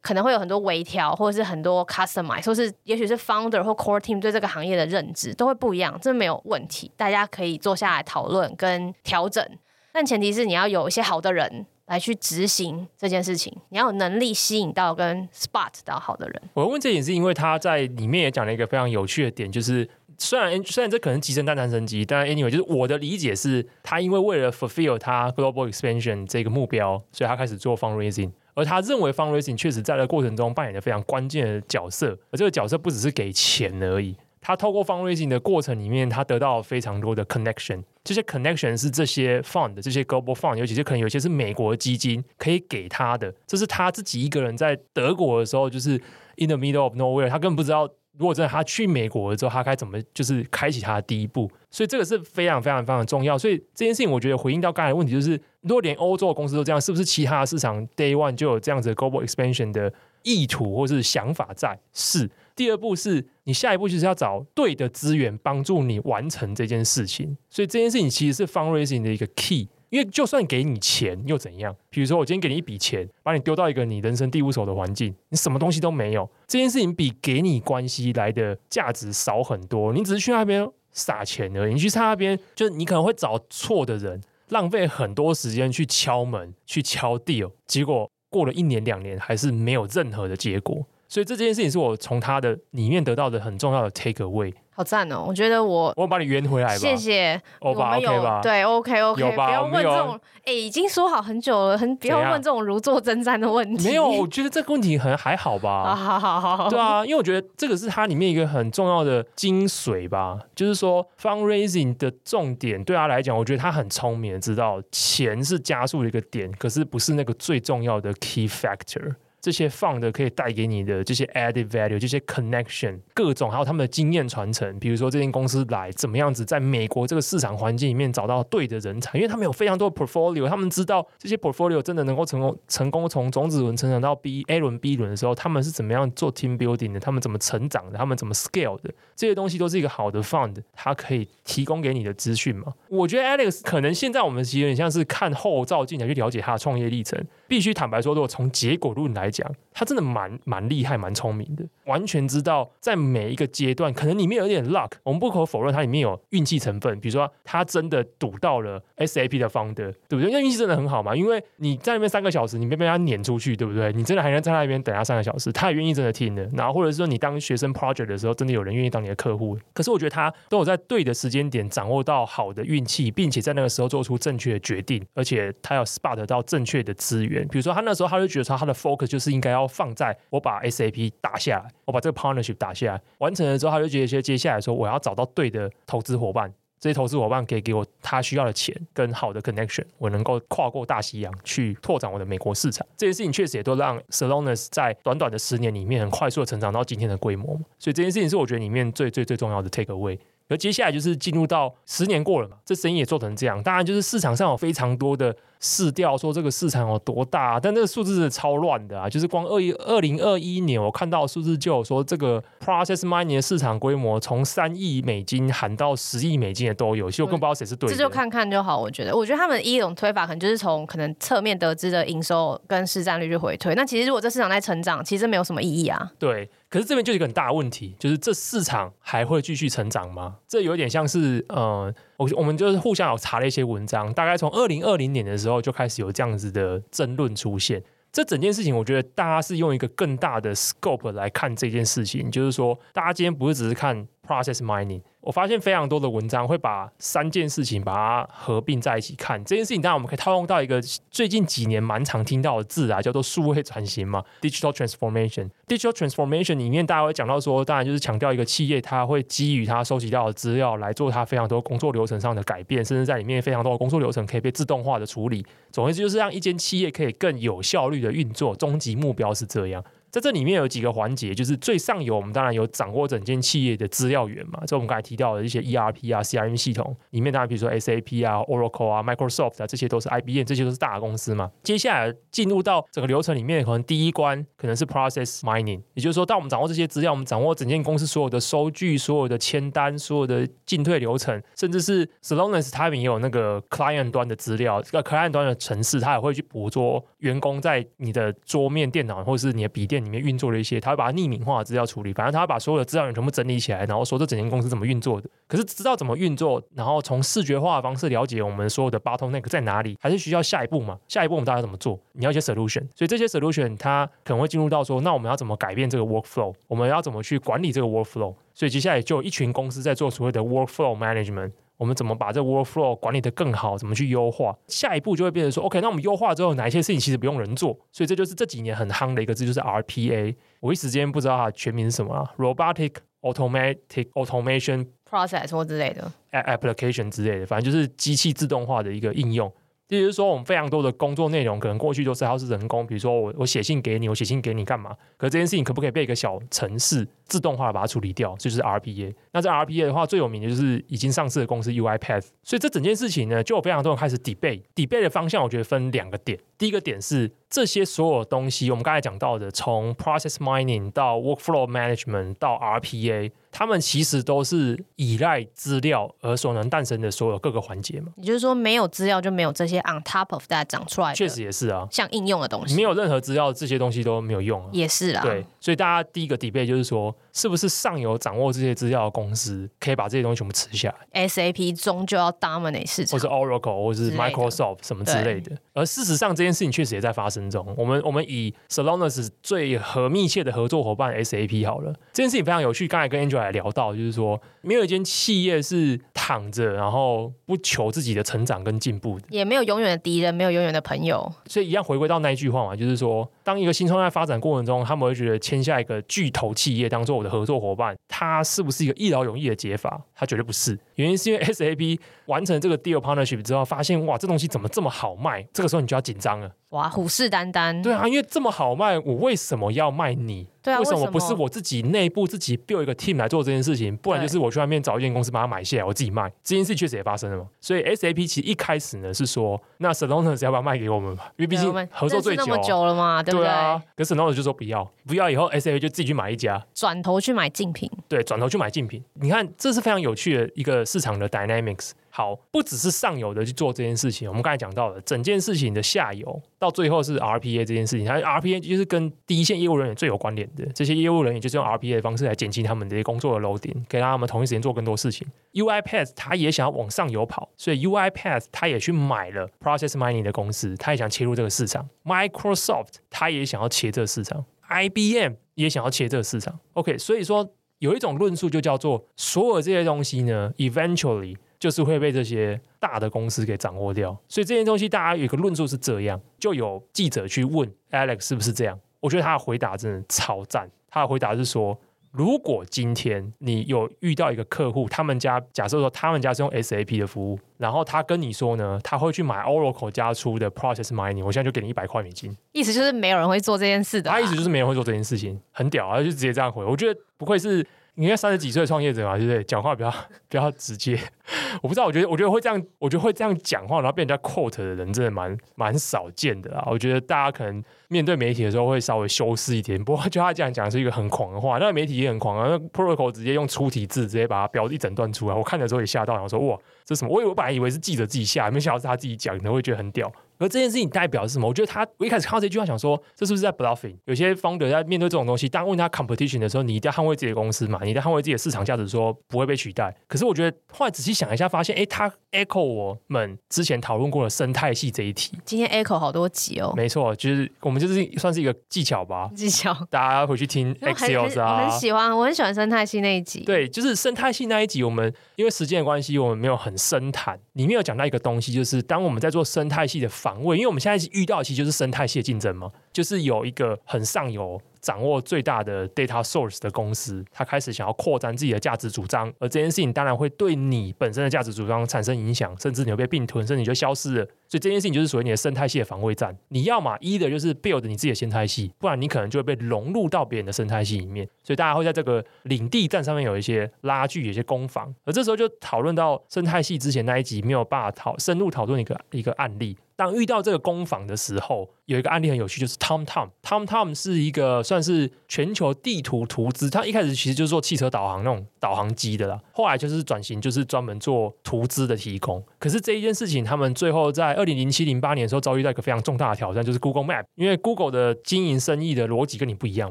[0.00, 9.46] 可能会有很多微调，或者是很多 customize，或是也许是 founder 或 core team 对这个行业的认知都会不一样，这没有问题，大家可以坐下来讨论跟调整，
[9.92, 16.42] 但前提是你要有一些好的人来去执行这件事情，你要有能力吸引到跟 spot 到好的人。
[16.54, 19.86] 我问这点是因为他在里面也讲了一个非常有趣的点，就是。
[20.20, 39.40] 虽然虽然这可能集成蛋蛋生鸡，但 anyway 就是我的理解是，他因为为了 fulfill 他 global expansion 这个目标，所以他开始做 fundraising，而他认为 fundraising 确实在这个过程中扮演了非常关键的角色，而这个角色不只是给钱而已，他透过 fundraising 的过程里面，他得到了非常多的 connection，这些 connection 是这些
[39.42, 45.92] fund 这些 global fund，尤其是可能有些是美国基金可以给他的，这是他自己一个人在德国的时候，就是
[46.38, 47.88] in the middle of nowhere，他根本不知道。
[48.18, 51.50] 如果真的他去美国了之后，他该怎么就是开启他的第一步？
[51.70, 53.38] 所以这个是非常非常非常重要。
[53.38, 59.92] 所以这件事情，我觉得回应到刚才的问题，就是如果连欧洲的公司都这样，是不是其他的市场 Day One 就有这样子的 Global Expansion 的
[60.22, 61.78] 意图或是想法在？
[61.92, 62.28] 是。
[62.56, 67.36] 第二步是你下一步就是要找对的资源帮助你完成这件事情。
[67.48, 69.68] 所以这件事情其实是 Fundraising 的一个 Key。
[69.90, 71.74] 因为就算给你钱又怎样？
[71.90, 79.92] 比如说我今天给你一笔钱，把你丢到一个你人生地不熟的环境，你什么东西都没有，这件事情比给你关系来的价值少很多。
[79.92, 90.86] 你只是去那边撒钱而已，你去他那边，就是你可能会找错的人，浪费很多时间去敲门、去敲 deal，结果过了一年两年还是没有任何的结果。
[91.08, 94.52] 所以这件事情是我从他的里面得到的很重要的 take away。
[94.78, 95.24] 好赞哦！
[95.26, 96.76] 我觉得我我把你圆回来吧。
[96.76, 97.42] 谢谢。
[97.60, 98.40] 我们有？
[98.40, 99.32] 对，OK OK。
[99.32, 103.88] 不要问这种，哎，已经说好很久了，很不要问这种如坐针毡的问题。
[103.88, 105.96] 没有，我觉得这个问题可能还好吧。
[105.96, 106.70] 好好好。
[106.70, 119.16] 对啊，因为我觉得这个是它里面一个很重要的精髓吧，就是说 fundraising 的重点对他来讲，我觉得他很聪明，知道钱是加速的一个点，可是不是那个最重要的 key factor。
[119.40, 124.78] 这些放的可以带给你的这些 added value，这些 connection，各种还有他们的经验传承。
[124.78, 142.72] 比如说，这间公司来怎么样子，在美国这个市场环境里面找到对的人才，因为他们有非常多的 portfolio，他们知道这些 portfolio 真的能够成功成功从种子轮成长到 B A 轮 B 轮的时候，他们是怎么样做 team building 的，他们怎么成长的，他们怎么 scale 的，这些东西都是一个好的 fund，它可以提供给你的资讯嘛。
[142.88, 147.24] 我觉得 Alex 可能现在我们其实有点像是看后照镜来去了解他的创业历程。
[147.48, 157.00] 必须坦白说，如果从结果论来讲，他真的蛮蛮厉害、蛮聪明的，完全知道在每一个阶段，可能里面有点 luck，我们不可否认它里面有运气成分。
[157.00, 160.28] 比如说，他真的赌到了 SAP 的 founder，对不对？
[160.28, 161.16] 因为运气真的很好嘛。
[161.16, 163.90] 因为你在那边三个小时，你没被他撵出去，对不对？
[163.94, 166.48] 你真的还能在那边等他三个小时，他也愿意真的听的。
[166.52, 169.58] 然后或者是说，你当学生 project 的时候，真的有人愿意当你的客户。
[169.72, 177.37] 可是我觉得他都有在对的时间点掌握到好的运气，并且在那个时候做出正确的决定，而且他要 spot 到正确的资源。
[177.46, 186.52] 比如说，他那时候他就觉得说，他的 focus 就是应该要放在我把 SAP 打下来，我把这个 partnership 打下来，完成了之后，他就觉得说，接下来说我要找到对的投资伙伴。
[186.80, 192.86] 这些投资伙伴可以给我他需要的钱跟好的 connection，我能够跨过大西洋去拓展我的美国市场。
[192.96, 197.48] 这件事情确实也都让 Salonis 在短短的十年里面很快速的成长到今天的规模。
[197.80, 200.16] 所以这件事情是我觉得里面最最最重要的 take away。
[200.48, 205.34] 而接下来就是进入到十年过了嘛，这生意也做成这样，当然就是市场上有非常多的。
[205.60, 209.08] 市调说这个市场有多大，啊，但这个数字是超乱的啊！
[209.08, 217.96] 就是光二一二零二一年，我看到数字就有说，这个 process mining 的市场规模从三亿美金喊到十亿美金的都有，其实我更不知道谁是对的。
[217.96, 219.16] 这就看看就好，我觉得。
[219.16, 223.74] 我觉得他们一种推法可能就是从可能侧面得知的营收跟市占率去回推。
[223.74, 226.12] 那其实如果这市场在成长，其实没有什么意义啊。
[226.18, 230.36] 对，可是这边就有一个很大的问题，就是这市场还会继续成长吗？
[230.46, 231.92] 这有点像是呃。
[232.18, 237.82] 我我们就是互相有查了一些文章，大概从二零二零年的时候就开始有这样子的争论出现。
[238.10, 245.00] 这整件事情，我觉得大家是用一个更大的 scope 来看这件事情，就是说，大家今天不是只是看 process mining。
[245.20, 249.42] 我发现非常多的文章会把三件事情把它合并在一起看。
[249.44, 255.50] 这件事情当然我们可以套用到一个最近几年蛮常听到的字啊，叫做数位转型嘛，digital transformation。
[255.66, 265.44] digital transformation 里面大家会讲到说，当然就是强调一个企业它会基于它收集到的资料来做它非常多工作流程上的改变，甚至在里面非常多的工作流程可以被自动化的处理。
[265.70, 269.84] 总之就是让一间企业可以更有效率的运作，终极目标是这样。
[270.10, 274.60] 在这里面有几个环节，就是最上游，我们当然有掌握整间企业的资料源嘛。
[274.66, 281.50] 这我们刚才提到的一些 ERP 啊、CRM 系统里面，当然比如说 SAP 啊、Oracle 啊、Microsoft 啊，这些都是 IBM，这些都是大公司嘛。
[281.62, 300.80] 接下来进入到整个流程里面，可能第一关可能是 Process Mining，也就是说，当我们掌握这些资料，我们掌握整间公司所有的收据、所有的签单、所有的进退流程，甚至是 Celonis 他们也有那个 Client 端的资料，这个 Client 端的程式，他也会去捕捉员工在你的桌面电脑或者是你的笔电里面运作的一些。
[300.80, 305.28] 他会把它匿名化的资料处理，反正他会把所有的资料源全部整理起来，然后说这整间公司怎么运作的。
[305.46, 310.98] 可是知道怎么运作，然后从视觉化的方式了解我们所有的 bottleneck 在哪里，还是需要下一步嘛？
[311.08, 311.98] 下一步我们大家怎么做？
[312.12, 316.54] 你要一些 solution，所以这些 solution 它可能会进入到说，那我们要怎么改变这个 workflow？
[316.68, 318.34] 我们要怎么去管理这个 workflow？
[318.54, 321.52] 所以接下来就有一群公司在做所谓的 workflow management。
[321.78, 323.78] 我们怎么把这个 workflow 管理的更好？
[323.78, 324.54] 怎么去优化？
[324.66, 327.72] 下一步就会变成说，OK，那我们优化之后，哪一些事情其实不用人做？
[327.92, 330.34] 所以这就是这几年很夯的一个字，就是 RPA。
[330.60, 339.52] 我一时间不知道它全名是什么啊，Robotic Automatic Automation Process 或之类的 Application 之类的，反正就是机器自动化的一个应用。
[339.88, 344.94] 也就是说，我们非常多的工作内容，可能过去都是还是人工，比如说我我写信给你，我写信给你干嘛？
[345.16, 348.36] 可这件事情可不可以被一个小程式自动化把它处理掉？
[348.36, 349.14] 就是 RPA。
[349.32, 352.26] 那这 RPA 的话，最有名的就是已经上市的公司 UiPath。
[352.42, 354.62] 所以这整件事情呢，就有非常多人开始 debate。
[354.74, 356.38] debate 的方向，我觉得分两个点。
[356.58, 363.30] 第一个点是这些所有东西，我们刚才讲到的，从 process mining 到 workflow management 到 RPA。
[363.50, 368.12] 他们其实都是依赖资料而所能诞生的所有各个环节嘛。
[368.18, 371.14] 也就是说，没有资料就没有这些 on top of that 长出来的。
[371.14, 374.68] 确实也是啊，像应用的东西，没有任何资料，这些东西都没有用啊。
[374.70, 375.44] 也是啊，对。
[375.58, 385.56] 所以大家第一个 debate 就是说，是不是上游掌握这些资料的公司可以把这些东西全部吃下来？SAP 终究要 dominate 市场，或是 Oracle，或是 Microsoft 什么之类的。
[385.72, 387.72] 而事实上，这件事情确实也在发生中。
[387.76, 392.88] 我们我们以 Solanas 最和密切的合作伙伴 SAP 好了，这件事情非常有趣。
[392.88, 401.32] 刚才跟 Angela 也聊到，就是说，没有一间企业是躺着，然后不求自己的成长跟进步的，也没有永远的敌人，没有永远的朋友。
[401.46, 409.98] 所以一样回归到那一句话嘛，就是说，当一个新创在发展过程中，他们会觉得签下一个巨头企业当做我的合作伙伴，它是不是一个一劳永逸的解法？
[410.14, 410.78] 它绝对不是。
[410.96, 415.42] 原因是因为 SAP 完成这个 deal partnership 之后，发现哇，这东西怎么这么好卖？
[415.50, 416.52] 这个时候你就要紧张了。
[416.70, 417.82] 哇，虎视眈眈。
[417.82, 420.46] 对啊，因为这么好卖，我为什么要卖你？
[420.62, 423.96] 对啊，为什么不是我自己内部自己 build 一个 team 来做这件事情？
[423.96, 426.30] 不然就是我去外面找一间公司把它买下来，我自己卖。
[426.44, 427.46] 这件事确实也发生了嘛。
[427.58, 431.24] 所以 SAP 其实一开始呢是说，那 Celonis 要不要卖给我们嘛？
[431.38, 433.46] 因为毕竟合作最久，那么久了嘛，对不对？
[433.46, 437.90] 对啊，可是 Celonis 就说不要，不要以后 SAP 就自己去买一家，转头去买竞品。
[438.06, 439.02] 对，转头去买竞品。
[439.14, 441.92] 你看，这是非常有趣的一个市场的 dynamics。
[442.18, 455.28] 好，不只是上游的去做这件事情，我们刚才讲到了整件事情的下游，到最后是 RPA 这件事情，它 RPA 就是跟第一线业务人员最有关联的，这些业务人员就是用 RPA 的方式来减轻他们这些工作的楼顶，给他们同一时间做更多事情。
[455.52, 461.88] UiPath 他也想要往上游跑，所以 UiPath 他也去买了 Process Mining 的公司，他也想切入这个市场。
[462.04, 466.58] Microsoft 他也想要切这个市场，IBM 也想要切这个市场。
[466.72, 467.48] OK，所以说
[467.78, 471.36] 有一种论述就叫做，所有这些东西呢，eventually。
[471.58, 481.76] 就是会被这些大的公司给掌握掉，所以这件东西大家有一个论述是这样，就有记者去问 Alex 是不是这样，我觉得他的回答真的超赞，他的回答是说
[482.12, 492.36] 如果今天你有遇到一个客户，他们家假设说他们家是用 SAP 的服务，然后他跟你说呢，他会去买 Oracle 家出的 Process Mining，我现在就给你一百块美金。
[492.52, 494.10] 意思就是没有人会做这件事的。
[494.10, 496.64] 他意思就是没人会做这件事情，很屌啊，他就直接这样回。
[496.64, 497.66] 我觉得不愧是。
[498.00, 499.42] 你看三十几岁的创业者嘛，对不对？
[499.42, 499.90] 讲话比较
[500.30, 500.96] 比较直接。
[501.60, 506.64] 我不知道，我觉得我觉得会这样，我觉得会这样讲话，然后被人家 quote 的人，真的蛮蛮少见的啦。
[506.70, 509.82] 我觉得大家可能面对媒体的时候会稍微修饰一点。
[509.82, 512.46] 不过就他这样讲是一个很狂的话，那媒体也很狂啊。
[512.48, 517.12] 那 protocol 直接用粗体字直接把它标一整段出来，我看的时候也吓到，然后说哇，这什么？
[517.12, 520.08] 我以为我本来以为是记者自己下，没想到是他自己讲的，会觉得很屌。
[520.38, 521.48] 而这件事情代表是什么？
[521.48, 523.96] 我觉得他，我一开始看到这句话，想说这是不是在 bluffing？
[524.04, 529.94] 有些 founder 在面对这种东西，当问他 competition 的时候，你一定要捍卫自己的公司嘛，你一定要捍卫自己的市场价值，说不会被取代。
[530.06, 535.36] 可是我觉得后来仔细想一下，发现，哎，他 echo 我们之前讨论过的生态系这一题。
[535.44, 536.72] 今天 echo 好多集哦。
[536.76, 539.30] 没错，就是我们就是算是一个技巧吧。
[539.34, 541.64] 技巧，大家回去听 Axios 啊。
[541.64, 543.40] 我很喜欢，我很喜欢生态系那一集。
[543.40, 547.38] 对，就是生态系那一集，我们因为时间的关系，我们没有很深谈。
[547.54, 554.60] 里面有讲到一个东西，就是当我们在做生态系的防卫，因为我们现在遇到的其实就是生态系的竞争嘛，就是有一个很上游。
[554.80, 564.24] 掌握最大的 data source 的公司，他开始想要扩展自己的价值主张，而这件事情当然会对你本身的价值主张产生影响，甚至你会被并吞，甚至你就消失了。
[564.46, 566.34] 所以这件事情就是属于你的生态系的防卫战。
[566.50, 571.28] 你要嘛一的就是 build 你自己的生态系，不然你可能就会被融入到别人的生态系里面。
[571.42, 574.94] 所以大家会在这个领地战上面有一些拉锯，有些攻防。
[575.04, 579.76] 而这时候就讨论到生态系之前那一集没有办法讨深入讨论一个一个案例。
[579.98, 583.30] 当遇到这个攻防的时候，有一个案例很有趣，就是 TomTom。
[583.42, 592.44] TomTom 是一个算是全球地图图资，它一开始其实就是做汽车导航那种导航机的啦，后来就是转型，就是专门做图资的提供。
[592.58, 597.24] 可是这一件事情，他们最后在二零零七零八年的时候遭遇到一个非常重大的挑战，就是 Google Map。
[597.36, 599.90] 因为 Google 的经营生意的逻辑跟你不一样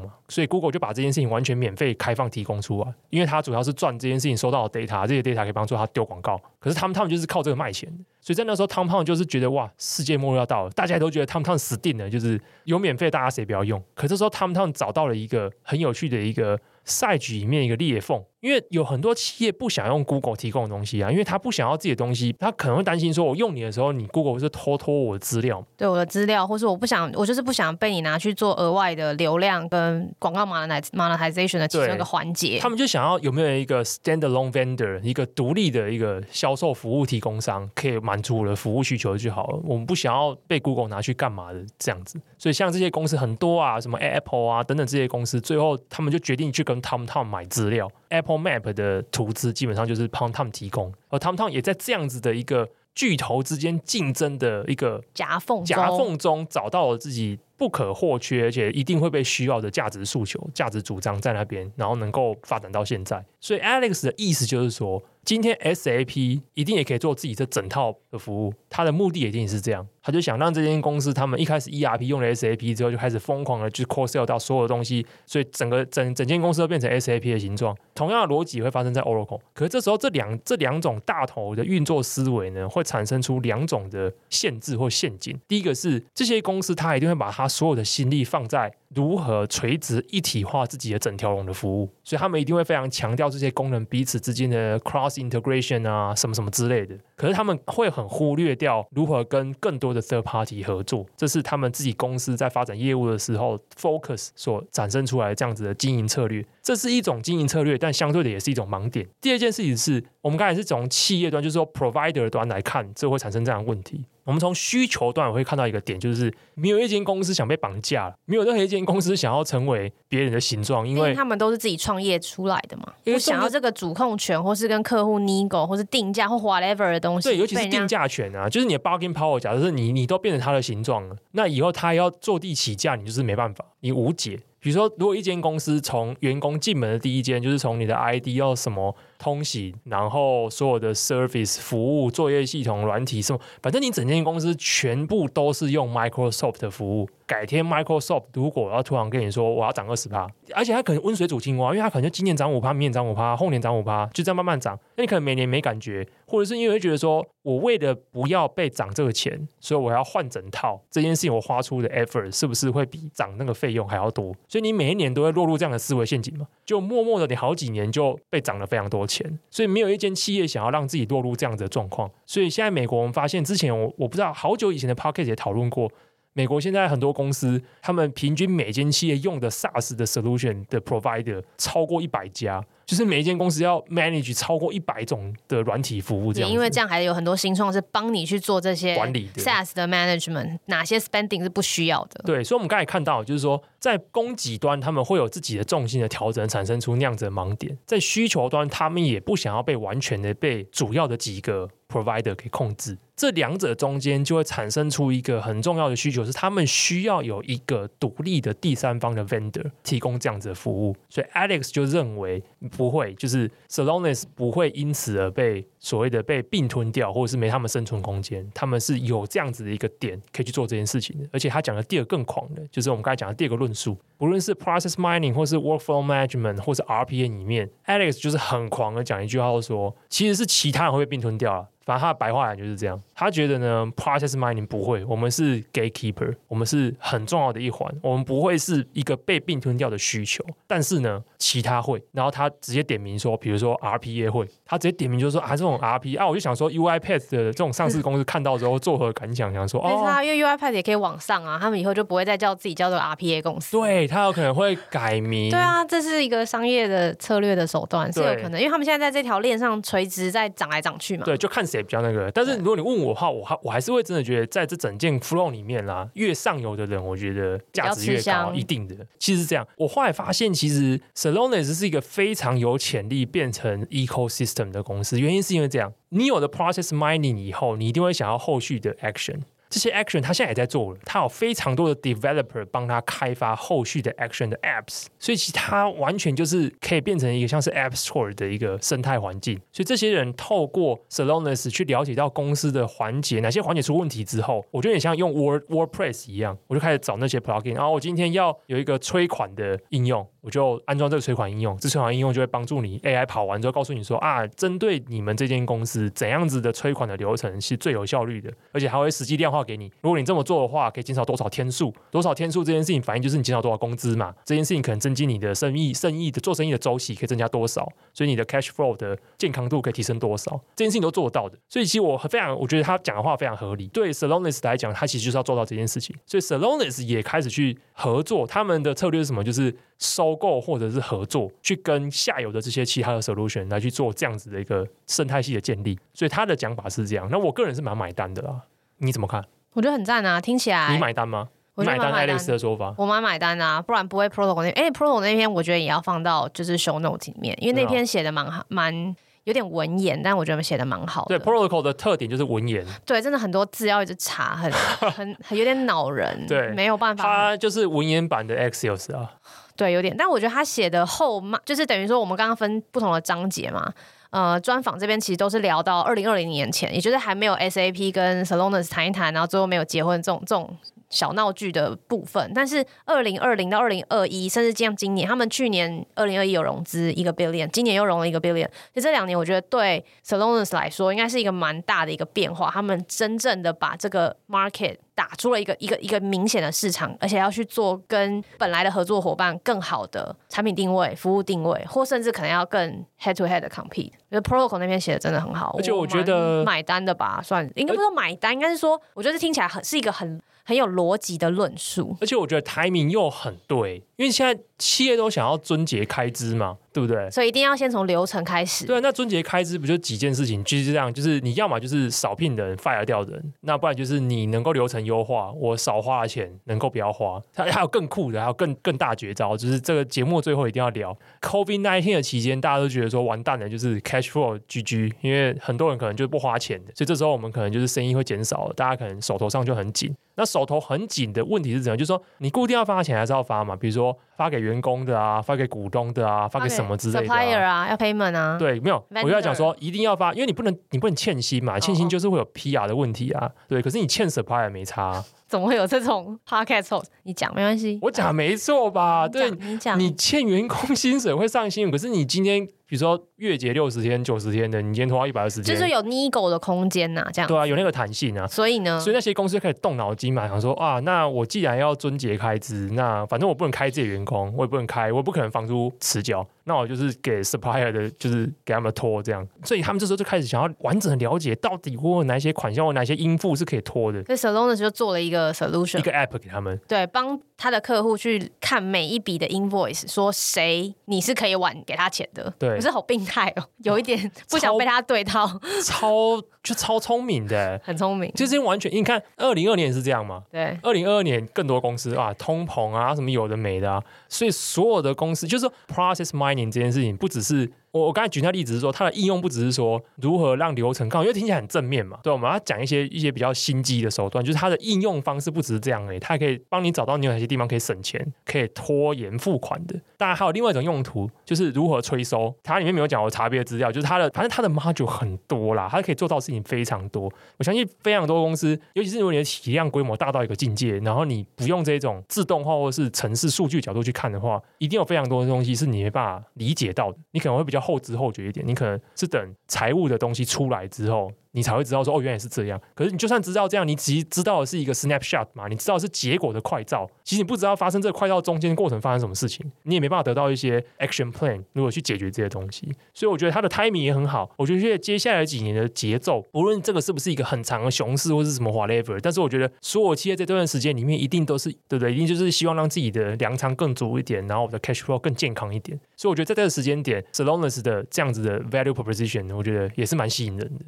[0.00, 6.40] 嘛，所以 Google 就把这件事情完全免费开放提供出来，因为它主要是赚这件事情收到的 data，这些 data 可以帮助他丢广告。
[6.60, 7.92] 可是他们他们就是靠这个卖钱。
[8.20, 13.80] 所以在那时候，TomTom 就是觉得哇，世界末日要到了，大家都觉得 TomTom 死定就是有免费，大家谁不要用？
[13.94, 16.58] 可这时候他们他们找到了一个很有趣的一个。
[16.84, 32.58] 赛局里面一个裂缝，因为有很多企业不想用 Google 提供的东西啊，因为他不想要自己的东西，他可能会担心说，我用你的时候，你 Google 是偷偷我的资料，对我的资料，或是我不想，我就是不想被你拿去做额外的流量跟广告 monetization 的其中一个环节。
[32.60, 39.60] 他们就想要有没有一个 standalone vendor，一个独立的一个销售服务提供商，可以满足我的服务需求就好了。
[39.64, 42.20] 我们不想要被 Google 拿去干嘛的这样子。
[42.38, 63.24] 所以像这些公司很多啊，什么 Apple 啊等等这些公司，最后他们就决定去跟 TomTom 买资料，Apple Map 的图资基本上就是 p o n t o m 提供，而 TomTom 也在这样子的一个巨头之间竞争的一个夹缝夹缝中找到了自己不可或缺而且一定会被需要的价值诉求、价值主张在那边，然后能够发展到现在。
[63.40, 69.86] 所以 Alex 的意思就是说，今天 SAP 一定也可以做自己这整套的服务，他的目的一定是这样。
[70.00, 77.76] 他就想让这间公司，他们一开始 ERP 用了 SAP 之后，就开始疯狂的去 c o s e l l 到所有的东西，所以整个整整间公司都变成 SAP 的形状。
[77.94, 85.38] 同样的逻辑会发生在 Oracle，可是这时候这两这两种大头的运作思维呢，会产生出两种的限制或陷阱。
[85.46, 96.96] 第一个是这些公司，它一定会把它所有的心力放在如何垂直一体化自己的整条龙的服务，所以他们一定会非常强调这些功能彼此之间的 cross integration 啊，什么什么之类的。
[97.16, 106.44] 可是他们会很忽略掉如何跟更多的 third party 合作，这是他们自己公司在发展业务的时候 focus 所产生出来的这样子的经营策略。
[106.62, 109.06] 这是一种经营策略，但相对的也是一种盲点。
[109.20, 114.04] 第二件事情是我们刚才是从企业端，就是说 provider 端来看，这会产生这样的问题。
[114.28, 127.26] 我们从需求端也会看到一个点，就是没有一间公司想被绑架，没有任何一间公司想要成为别人的形状，因为，他们都是自己创业出来的嘛，不想要这个主控权，或是跟客户 nego，或是定价或 whatever 的东西。
[127.26, 134.38] 对，尤其是定价权啊，就是你的 bargain power，假设是你，你都变成他的形状了，那以后他要坐地起价，你就是没办法，你无解。
[134.60, 147.08] 比如说，如果一间公司从员工进门的第一间，就是从你的 ID 要什么通行，然后所有的 service 服务、作业系统、软体什么，反正你整间公司全部都是用 Microsoft 的服务。
[147.26, 154.78] 改天 Microsoft 如果要突然跟你说我要涨二十趴，而且它可能温水煮青蛙，因为它可能就今年涨五趴，明年涨五趴，后年涨五趴，就这样慢慢涨。
[154.96, 164.34] 那你可能每年没感觉，或者是因为觉得说我为了不要被涨这个钱，所以我要换整套这件事情，我花出的 effort 是不是会比涨那个费用还要多？
[164.48, 166.46] 所以你每一年都会落入这样的思维陷阱嘛？
[166.64, 172.08] 就默默的你好几年就被涨了非常多钱，所以没有一间企业想要让自己落入这样子的状况。
[172.26, 175.90] 所以现在美国我们发现，之前我我不知道好久以前的 pocket 也讨论过。
[176.34, 182.64] 美国现在很多公司，他们平均每间企业用的 SaaS 的 solution 的 provider 超过一百家。
[182.88, 186.50] 就是每一间公司要 manage 超过一百种的软体服务，这样。
[186.50, 192.22] 因为这样还有很多新创是帮你去做这些管理的 SaaS 的 management，哪些 spending 是不需要的。
[192.24, 202.96] 对，所以我们刚才看到，就是说在供给端他们会有自己的重心的调整，产生出那样子的盲点；在需求端，他们也不想要被完全的被主要的几个 provider 给控制。
[203.14, 210.96] 这两者中间就会产生出一个很重要的需求，是他们需要有一个独立的第三方的 vendor 提供这样子的服务。
[211.08, 218.48] 所以 Alex 就认为不会，就是 Solonis 不会因此而被所谓的被并吞掉，或者是没他们生存空间。
[218.54, 221.28] 他们是有这样子的一个点可以去做这件事情的。
[221.32, 231.68] 而且他讲的第二更狂的，就是我们刚才讲的第二个论述，不论是 Process Mining 或是 Workflow Management 或是 RPA 里面，Alex 就是很狂的讲一句话，说其实是其他人会被并吞掉了。
[231.84, 240.44] 反正他的白话就是这样，他觉得呢，process mining 不会，我们是 gatekeeper，我们是很重要的一环，我们不会是一个被并吞掉的需求。
[240.66, 249.52] 但是呢，其他会，然后他直接点名说，比如说 RPA 会，他直接点名就是说啊，是种 RPA 啊，我就想说 UiPath 的这种上市公司看到之后作何感想？
[249.52, 262.58] 想说 哦，没错，因为 UiPath 也可以往上啊，他们以后就不会再叫自己叫做 RPA 公司，对，他有可能会改名， 对啊，这是一个商业的策略的手段是有可能，因为他们现在在这条链上垂直在涨来涨去嘛，对，就看谁比较那个，但是。
[262.58, 268.96] 如果你问我的话，我还我还是会真的觉得，在这整件 flow 里面啦、啊，越上游的人，我觉得价值越高，一定的。
[269.18, 275.18] 其实是这样，我后来发现，其实 Celonis 是一个非常有潜力变成 ecosystem 的公司。
[275.20, 279.40] 原因是因为这样，你有了 process mining 以后，你一定会想要后续的 action。
[279.70, 289.56] 这些 action 他现在也在做了，他有非常多的 developer 帮他开发后续的 action 的 apps，所以其实他完全就是可以变成一个像是 App Store 的一个生态环境。
[289.70, 297.74] 所以这些人透过 Salonis 去了解到公司的环节，哪些环节出问题之后，我觉得也像用 Word WordPress 一样，我就开始找那些 plugin。
[297.74, 309.58] 然后我今天要有一个催款的应用，我就安装这个催款应用，这催款应用就会帮助你 AI 跑完之后告诉你说啊，针对你们这间公司怎样子的催款的流程是最有效率的，而且还会实际量化。
[309.68, 311.92] 给你，如果你这么做的话，可以减少多少天数？
[312.10, 314.34] 多少天数这件事情反映就是你减少多少工资嘛？
[314.46, 317.86] 这件事情可能增进你的生意、生意的做生意的周期可以增加多少？
[318.14, 320.58] 所以你的 cash flow 的健康度可以提升多少？
[320.74, 321.58] 这件事情都做得到的。
[321.68, 323.88] 所以其实我非常，我觉得他讲的话非常合理。
[323.88, 326.16] 对 Salonis 来讲，他其实就是要做到这件事情。
[326.24, 329.44] 所以 Salonis 也开始去合作，他们的策略是什么？
[329.44, 335.98] 就是收购或者是合作，去跟下游的这些其他的 solution 来去做这样子的一个生态系的建立。
[336.14, 337.28] 所以他的讲法是这样。
[337.30, 338.62] 那我个人是蛮买单的啦。
[338.98, 339.44] 你怎么看？
[339.74, 340.92] 我觉得很赞啊，听起来。
[340.92, 341.48] 你买单吗？
[341.74, 351.38] 我买单 Alex 的说法，我蛮买单啊，不然不会 Protocol 那，哎，Protocol 那篇我觉得也要放到就是 Show Note 里面，因为那篇写的蛮好，蛮有点文言，但我觉得写的蛮好的。
[351.38, 357.22] 对，Protocol 的特点就是文言，对，真的很多字要一直查，很很很有点恼人， 对，没有办法。
[357.22, 359.34] 它就是文言版的 Axios 啊，
[359.78, 363.94] 对，有点，但我觉得他写的后嘛，就是等于说我们刚刚分不同的章节嘛。
[364.30, 370.76] 呃，专访这边其实都是聊到二零二零年前，也就是还没有 SAP 跟 Celonis 谈一谈，然后最后没有结婚这种这种
[371.08, 372.52] 小闹剧的部分。
[372.54, 378.68] 但是二零二零到二零二一，甚至像今年，他们去年二零二一有融资一个 billion，今年又融了一个 billion。
[378.92, 382.70] 就这两年，我觉得对 Celonis 来说，应该是一个蛮大的一个变化。
[382.70, 394.12] 他们真正的把这个 market 打出了一个一个一个明显的市场，而且要去做跟本来的合作伙伴更好的产品定位、服务定位，或甚至可能要更 head to head 的 compete。
[394.30, 406.76] 我觉得 Protocol 那边写的真的很好，而且我觉得买单的吧，算应该不是说买单，应该是说我觉得听起来很是一个很很有逻辑的论述，而且我觉得 timing 又很对，因为现在企业都想要尊节开支嘛。
[406.92, 407.30] 对不对？
[407.30, 408.86] 所以一定要先从流程开始。
[408.86, 410.62] 对，那撙节开支不就几件事情？
[410.64, 417.40] 就是这样，就是你要么就是少聘人，fire 掉人，那不然就是你能够流程优化，我少花的钱能够不要花。
[417.52, 430.14] 它还有更酷的，还有更更大绝招，就是这个节目最后一定要聊 COVID nineteen 的期间，大家都觉得说完蛋了，就是 cash flow GG，因为很多人可能就不花钱的，所以这时候我们可能就是生意会减少，大家可能手头上就很紧。
[430.36, 431.98] 那手头很紧的问题是怎样？
[431.98, 433.74] 就是说你固定要发钱还是要发嘛？
[433.74, 437.82] 比如说发给员工的啊，发给股东的啊，发给什么之类的啊。
[437.82, 438.56] 啊，要 payment 啊？
[438.56, 443.40] 对，没有我要讲说一定要发，因为你不能，你不能欠薪嘛，欠薪就是会有 PR 的问题啊。
[443.40, 443.50] Oh.
[443.66, 445.24] 对，可是你欠 supplier 也没差啊。
[445.48, 447.02] 怎么会有这种 podcast？
[447.22, 449.26] 你讲没关系，我讲没错吧？
[449.26, 457.48] 嗯、对，你讲，你欠员工薪水会上新闻，可是你今天比如说月结六十天、九十天的，你今天拖到一百二十天，就是有 nego 的空间呐，这样。
[457.48, 458.46] 对啊，有那个弹性啊。
[458.46, 466.46] 所以呢，所以那些公司开始动脑筋嘛，想说啊，那我既然要遵节开支，那反正我不能开自己员工，我也不能开，我也不可能房租迟缴。
[466.68, 469.44] 那我就是给 supplier 的，就是给他们拖这样。
[469.64, 474.22] 所以他们这时候就开始想要完整的了解，到底我有哪些款项，我哪些应付是可以拖的。
[474.36, 482.52] 所以就做了一个 solution，一个 app 给他们，对，帮他的客户去看每一笔的 invoice，说谁你是可以晚给他钱的。
[482.58, 485.46] 对，可是好病态哦，有一点 不想被他对到，
[485.84, 488.30] 超就超聪明的， 很聪明。
[488.34, 490.42] 就是完全，你看，二零二年是这样吗？
[490.50, 497.70] 对，二零二二年更多公司啊，通膨啊，什么有的没的啊，所以所有的公司就是说 process mining 这件事情，不只是。
[497.92, 502.18] 我我刚才举那例子是说，它的应用不只是说如何让流程更好，因为听起来很正面嘛。
[502.22, 509.98] 对，我们要讲一些一些比较心机的手段，就是它的应用方式不只是这样诶，它还可以帮你找到你有哪些地方可以省钱、可以拖延付款的。
[510.16, 512.54] 当然还有另外一种用途，就是如何催收。
[512.62, 517.32] 它里面没有讲我查别的资料，就是它的反正它的 module 很多啦，它可以做到的事情非常多。
[517.56, 528.66] 我相信非常多公司，尤其是如果你的体量规模大到一个境界，然后你不用这种自动化或是城市数据角度去看的话，一定有非常多的东西是你没办法理解到的，你可能会比较后知后觉一点。
[528.66, 532.80] 你可能是等财务的东西出来之后，你才会知道说哦，原来是这样。
[532.94, 537.08] 可是你就算知道这样，你只知道的是一个 snapshot 嘛，你知道是结果的快照。
[537.24, 542.88] 其实你不知道发生这个快照中间过程发生什么事情，你也没办法得到一些 action plan，如果去解决这些东西。
[543.12, 544.50] 所以我觉得它的 timing 也很好。
[544.56, 552.12] 我觉得接下来几年的节奏，无论这个是不是一个很长的熊市或是什么 whatever，但是我觉得所有企业在这段时间里面一定都是对不对？
[552.12, 555.98] 一定就是希望让自己的粮仓更足一点，然后我的 cash flow 更健康一点。
[556.16, 560.84] 所以我觉得在这个时间点，Celonis 的这样子的 value proposition，我觉得也是蛮吸引人的。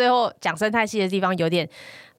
[0.00, 1.00] 最后讲生态系。
[1.00, 1.68] 的地方有点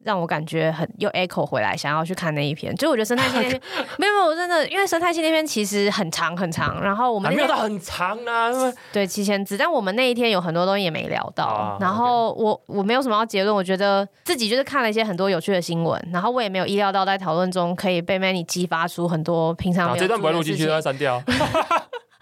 [0.03, 2.75] 让我感觉很又 echo 回来，想要去看那一篇。
[2.75, 3.61] 就我觉得生态系那篇
[3.99, 8.49] 没有没有，我真的因为生态系那篇其实很长很长，然后我们没有到很长啊，
[8.91, 11.45] 对七千字，但我们那一天有很多东西也没聊到。
[11.45, 21.21] 啊、然后我我没有什么要结论，我觉得自己就是看了一些很多有趣的新闻，然后我也没有意料到在讨论中可以被 Manny 激发出很多平常没有、啊、这段不会录进去，都要删掉。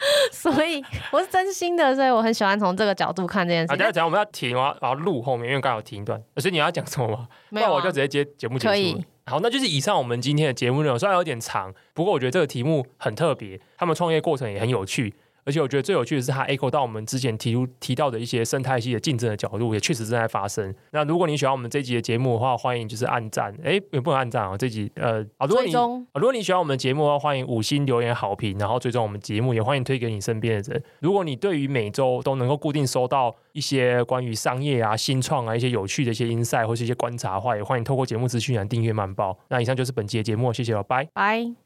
[0.32, 3.74] 所以我是真心的，所以我很喜欢从这个角度看这件事。
[3.74, 6.22] 啊，等下讲我们要停啊，然后录后面，因为刚好停一段。
[6.38, 7.28] 所以你要讲什么吗？
[7.50, 8.70] 没有、啊，那我就直接接节目结束。
[8.70, 9.06] 可以。
[9.26, 15.14] 好，那就是以上我们今天的节目内容，虽然有点长，不过我觉得这个题目很特别，他们创业过程也很有趣。
[15.46, 20.74] 而且我觉得最有趣的是，它 echo 到我们之前提出提到的一些生态系的竞争的角度，也确实正在发生。
[20.92, 30.84] 那如果你喜欢我们这集的节目的话，欢迎就是按赞，哎，也不能按赞啊，这集呃啊，如果你如果你喜欢我们的节目的话，欢迎五星留言好评，然后追踪我们节目，也欢迎推给你身边的人。
[31.00, 39.38] 如果你对于每周都能够固定收到一些关于商业啊、新创啊一些有趣的一些 insight 或是一些观察的话，也欢迎透过节目资讯来订阅慢报。
[39.50, 41.60] 那以上就是本期的节目，谢谢了，拜拜。